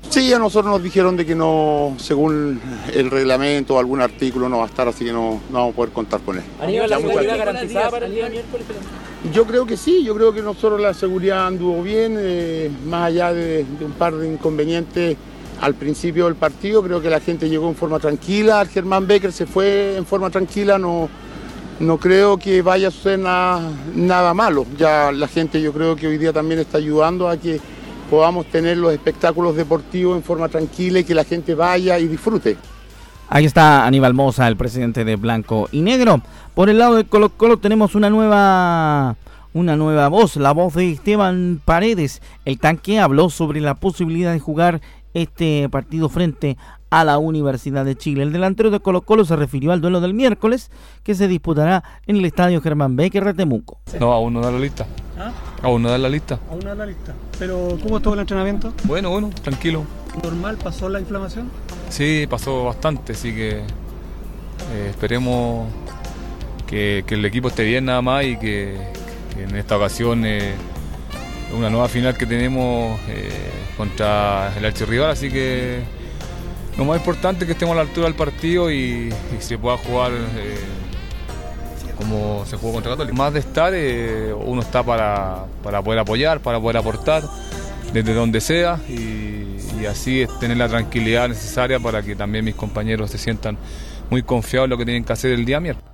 Sí, 0.10 0.32
a 0.32 0.38
nosotros 0.40 0.72
nos 0.72 0.84
dijeron 0.84 1.18
de 1.18 1.26
que 1.26 1.34
no, 1.34 1.96
según 1.98 2.62
el 2.94 3.10
reglamento 3.10 3.76
o 3.76 3.80
algún 3.80 4.02
artículo 4.02 4.48
no 4.48 4.60
va 4.60 4.66
a 4.66 4.68
estar, 4.68 4.88
así 4.88 5.06
que 5.06 5.12
no, 5.12 5.42
vamos 5.50 5.74
a 5.74 5.76
poder 5.76 5.92
contar 5.92 6.22
con 6.22 6.38
él. 6.38 6.44
la 6.88 7.00
seguridad 7.00 7.38
garantizada 7.38 7.90
para 7.90 8.06
el 8.06 8.14
día 8.14 8.30
miércoles? 8.30 8.66
Yo 9.32 9.46
creo 9.46 9.66
que 9.66 9.78
sí, 9.78 10.04
yo 10.04 10.16
creo 10.16 10.34
que 10.34 10.42
nosotros 10.42 10.82
la 10.82 10.94
seguridad 10.94 11.48
anduvo 11.48 11.82
bien, 11.82 12.18
eh, 12.20 12.70
más 12.86 13.08
allá 13.08 13.34
de, 13.34 13.66
un 13.80 13.94
par 13.94 14.14
de 14.14 14.28
inconvenientes 14.28 15.18
al 15.62 15.76
principio 15.76 16.26
del 16.26 16.36
partido, 16.36 16.84
creo 16.84 17.02
que 17.02 17.10
la 17.10 17.22
gente 17.22 17.50
llegó 17.50 17.70
en 17.70 17.76
forma 17.76 18.00
tranquila, 18.00 18.66
Germán 18.66 19.08
Becker 19.08 19.32
se 19.32 19.46
fue 19.46 19.96
en 19.96 20.06
forma 20.06 20.30
tranquila, 20.30 20.78
no, 20.78 21.10
no 21.80 21.98
creo 21.98 22.38
que 22.38 22.62
vaya 22.62 22.90
a 22.90 22.92
suceder 22.92 23.20
nada, 23.20 23.62
nada 23.96 24.34
malo. 24.34 24.66
Ya 24.78 25.12
la 25.14 25.28
gente 25.28 25.62
yo 25.62 25.72
creo 25.72 25.96
que 25.96 26.08
hoy 26.08 26.18
día 26.18 26.34
también 26.34 26.60
está 26.60 26.78
ayudando 26.78 27.30
a 27.30 27.38
que 27.38 27.62
podamos 28.14 28.46
tener 28.46 28.78
los 28.78 28.94
espectáculos 28.94 29.56
deportivos 29.56 30.16
en 30.16 30.22
forma 30.22 30.48
tranquila 30.48 31.00
y 31.00 31.04
que 31.04 31.16
la 31.16 31.24
gente 31.24 31.56
vaya 31.56 31.98
y 31.98 32.08
disfrute. 32.08 32.58
Ahí 33.28 33.46
está 33.46 33.88
Aníbal 33.88 34.14
Moza, 34.14 34.48
el 34.48 34.56
presidente 34.56 35.04
de 35.04 35.16
Blanco 35.16 35.68
y 35.72 35.82
Negro. 35.82 36.22
Por 36.54 36.70
el 36.70 36.78
lado 36.78 36.94
de 36.94 37.06
Colo 37.06 37.30
Colo 37.30 37.58
tenemos 37.58 37.96
una 37.96 38.12
nueva 38.12 39.16
una 39.54 39.76
nueva 39.76 40.10
voz, 40.10 40.36
la 40.36 40.52
voz 40.52 40.76
de 40.76 40.92
Esteban 40.92 41.60
Paredes. 41.66 42.22
El 42.46 42.60
tanque 42.60 43.00
habló 43.00 43.32
sobre 43.32 43.62
la 43.62 43.74
posibilidad 43.74 44.32
de 44.32 44.40
jugar 44.40 44.82
este 45.16 45.68
partido 45.70 46.08
frente 46.08 46.56
a 46.94 47.04
la 47.04 47.18
Universidad 47.18 47.86
de 47.86 47.96
Chile. 47.96 48.22
El 48.22 48.32
delantero 48.32 48.70
de 48.70 48.80
Colo 48.80 49.02
Colo 49.02 49.26
se 49.26 49.36
refirió 49.36 49.72
al 49.72 49.82
duelo 49.82 50.00
del 50.00 50.14
miércoles 50.14 50.70
que 51.02 51.16
se 51.16 51.28
disputará 51.28 51.84
en 52.06 52.18
el 52.18 52.26
estadio 52.26 52.62
Germán 52.62 52.96
Becker 52.96 53.26
de 53.26 53.34
Temuco. 53.34 53.80
No, 54.00 54.14
aún 54.14 54.32
no 54.34 54.42
da 54.42 54.52
la 54.52 54.60
lista. 54.60 54.86
¿Ah? 55.18 55.32
Aún 55.64 55.82
no 55.82 55.90
da 55.90 55.98
la 55.98 56.08
lista. 56.08 56.40
Aún 56.52 56.60
no 56.60 56.70
da 56.70 56.76
la 56.76 56.86
lista. 56.86 57.16
Pero, 57.40 57.80
¿cómo 57.82 57.98
estuvo 57.98 58.14
el 58.14 58.20
entrenamiento? 58.20 58.72
Bueno, 58.84 59.10
bueno, 59.10 59.32
tranquilo. 59.42 59.86
¿Normal? 60.22 60.60
¿Pasó 60.64 60.88
la 60.88 61.00
inflamación? 61.00 61.50
Sí, 61.90 62.28
pasó 62.30 62.66
bastante, 62.66 63.14
así 63.14 63.34
que 63.34 63.62
eh, 63.62 64.88
esperemos 64.92 65.68
que, 66.68 67.04
el 67.08 67.26
equipo 67.26 67.48
esté 67.48 67.64
bien 67.64 67.86
nada 67.86 68.04
más 68.04 68.24
y 68.24 68.38
que, 68.38 68.78
en 69.40 69.56
esta 69.56 69.78
ocasión 69.78 70.26
eh, 70.28 70.54
una 71.58 71.72
nueva 71.72 71.88
final 71.88 72.16
que 72.16 72.28
tenemos 72.28 73.00
eh, 73.08 73.32
contra 73.78 74.56
el 74.56 74.64
archirrival, 74.64 75.10
así 75.10 75.32
que 75.32 76.03
lo 76.78 76.86
más 76.86 76.98
importante 76.98 77.44
es 77.44 77.48
que 77.48 77.54
estemos 77.54 77.74
a 77.74 77.76
la 77.76 77.82
altura 77.82 78.08
del 78.08 78.16
partido 78.16 78.72
y, 78.72 79.14
se 79.40 79.58
pueda 79.58 79.78
jugar 79.78 80.12
eh, 80.12 80.58
como 81.98 82.46
se 82.46 82.58
jugó 82.58 82.74
contra 82.74 82.92
Católica. 82.92 83.16
Más 83.16 83.34
de 83.34 83.40
estar, 83.40 83.74
eh, 83.76 84.34
uno 84.34 84.62
está 84.62 84.84
para, 84.84 85.46
poder 85.62 86.00
apoyar, 86.00 86.40
para 86.40 86.60
poder 86.60 86.78
aportar 86.78 87.24
desde 87.94 88.14
donde 88.14 88.42
sea 88.42 88.80
y, 88.90 89.58
y 89.80 89.86
así 89.86 90.26
tener 90.40 90.58
la 90.58 90.68
tranquilidad 90.68 91.30
necesaria 91.30 91.80
para 91.80 92.02
que 92.02 92.16
también 92.16 92.44
mis 92.46 92.56
compañeros 92.56 93.12
se 93.12 93.18
sientan 93.18 93.58
muy 94.10 94.24
confiados 94.24 94.66
en 94.66 94.70
lo 94.72 94.78
que 94.78 94.86
tienen 94.86 95.04
que 95.04 95.14
hacer 95.14 95.32
el 95.32 95.46
día 95.46 95.60
miércoles. 95.60 95.92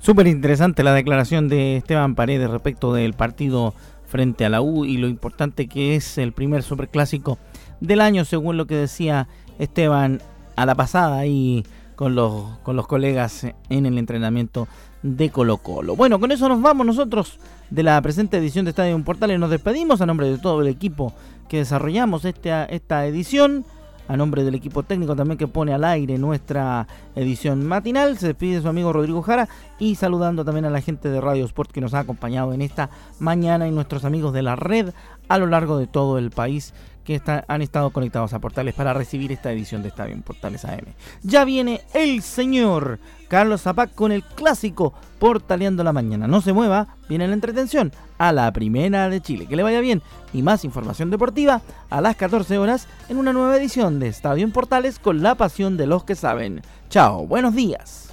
Súper 0.00 0.26
interesante 0.26 0.82
la 0.82 0.92
declaración 0.92 1.48
de 1.48 1.76
Esteban 1.76 2.14
Paredes 2.14 2.50
respecto 2.50 2.92
del 2.92 3.14
partido 3.14 3.74
frente 4.06 4.44
a 4.44 4.48
la 4.48 4.60
U 4.60 4.84
y 4.84 4.96
lo 4.96 5.08
importante 5.08 5.68
que 5.68 5.96
es 5.96 6.18
el 6.18 6.32
primer 6.32 6.62
superclásico 6.62 7.38
del 7.80 8.00
año, 8.00 8.24
según 8.24 8.56
lo 8.56 8.66
que 8.66 8.76
decía 8.76 9.28
Esteban 9.58 10.20
a 10.56 10.66
la 10.66 10.74
pasada 10.74 11.18
ahí 11.18 11.64
con 11.96 12.14
los, 12.14 12.58
con 12.62 12.76
los 12.76 12.86
colegas 12.86 13.46
en 13.68 13.86
el 13.86 13.98
entrenamiento 13.98 14.68
de 15.02 15.30
Colo 15.30 15.58
Colo. 15.58 15.96
Bueno, 15.96 16.20
con 16.20 16.32
eso 16.32 16.48
nos 16.48 16.60
vamos 16.62 16.86
nosotros 16.86 17.38
de 17.70 17.82
la 17.82 18.00
presente 18.02 18.38
edición 18.38 18.64
de 18.64 18.70
Estadio 18.70 19.02
Portales. 19.04 19.38
Nos 19.38 19.50
despedimos 19.50 20.00
a 20.00 20.06
nombre 20.06 20.30
de 20.30 20.38
todo 20.38 20.60
el 20.62 20.68
equipo 20.68 21.12
que 21.48 21.58
desarrollamos 21.58 22.24
esta, 22.24 22.64
esta 22.64 23.06
edición. 23.06 23.64
A 24.06 24.16
nombre 24.16 24.42
del 24.42 24.54
equipo 24.54 24.84
técnico 24.84 25.14
también 25.14 25.36
que 25.36 25.48
pone 25.48 25.74
al 25.74 25.84
aire 25.84 26.16
nuestra 26.16 26.86
edición 27.14 27.66
matinal. 27.66 28.16
Se 28.16 28.28
despide 28.28 28.62
su 28.62 28.68
amigo 28.68 28.90
Rodrigo 28.90 29.20
Jara 29.20 29.48
y 29.78 29.94
saludando 29.94 30.44
también 30.44 30.64
a 30.64 30.70
la 30.70 30.80
gente 30.80 31.08
de 31.08 31.20
Radio 31.20 31.44
Sport 31.44 31.72
que 31.72 31.80
nos 31.80 31.94
ha 31.94 32.00
acompañado 32.00 32.52
en 32.52 32.62
esta 32.62 32.90
mañana 33.18 33.68
y 33.68 33.70
nuestros 33.70 34.04
amigos 34.04 34.32
de 34.32 34.42
la 34.42 34.56
red 34.56 34.92
a 35.28 35.38
lo 35.38 35.46
largo 35.46 35.78
de 35.78 35.86
todo 35.86 36.18
el 36.18 36.30
país 36.30 36.74
que 37.08 37.22
han 37.48 37.62
estado 37.62 37.88
conectados 37.88 38.34
a 38.34 38.38
Portales 38.38 38.74
para 38.74 38.92
recibir 38.92 39.32
esta 39.32 39.50
edición 39.50 39.80
de 39.80 39.88
Estadio 39.88 40.12
en 40.12 40.20
Portales 40.20 40.66
AM. 40.66 40.92
Ya 41.22 41.46
viene 41.46 41.80
el 41.94 42.20
señor 42.20 42.98
Carlos 43.28 43.62
Zapac 43.62 43.94
con 43.94 44.12
el 44.12 44.22
clásico 44.22 44.92
Portaleando 45.18 45.82
la 45.82 45.94
Mañana. 45.94 46.26
No 46.26 46.42
se 46.42 46.52
mueva, 46.52 46.96
viene 47.08 47.26
la 47.26 47.32
entretención 47.32 47.92
a 48.18 48.30
la 48.32 48.52
primera 48.52 49.08
de 49.08 49.22
Chile. 49.22 49.46
Que 49.46 49.56
le 49.56 49.62
vaya 49.62 49.80
bien 49.80 50.02
y 50.34 50.42
más 50.42 50.66
información 50.66 51.08
deportiva 51.08 51.62
a 51.88 52.02
las 52.02 52.14
14 52.16 52.58
horas 52.58 52.86
en 53.08 53.16
una 53.16 53.32
nueva 53.32 53.56
edición 53.56 54.00
de 54.00 54.08
Estadio 54.08 54.44
en 54.44 54.52
Portales 54.52 54.98
con 54.98 55.22
la 55.22 55.34
pasión 55.34 55.78
de 55.78 55.86
los 55.86 56.04
que 56.04 56.14
saben. 56.14 56.60
Chao, 56.90 57.26
buenos 57.26 57.54
días. 57.54 58.12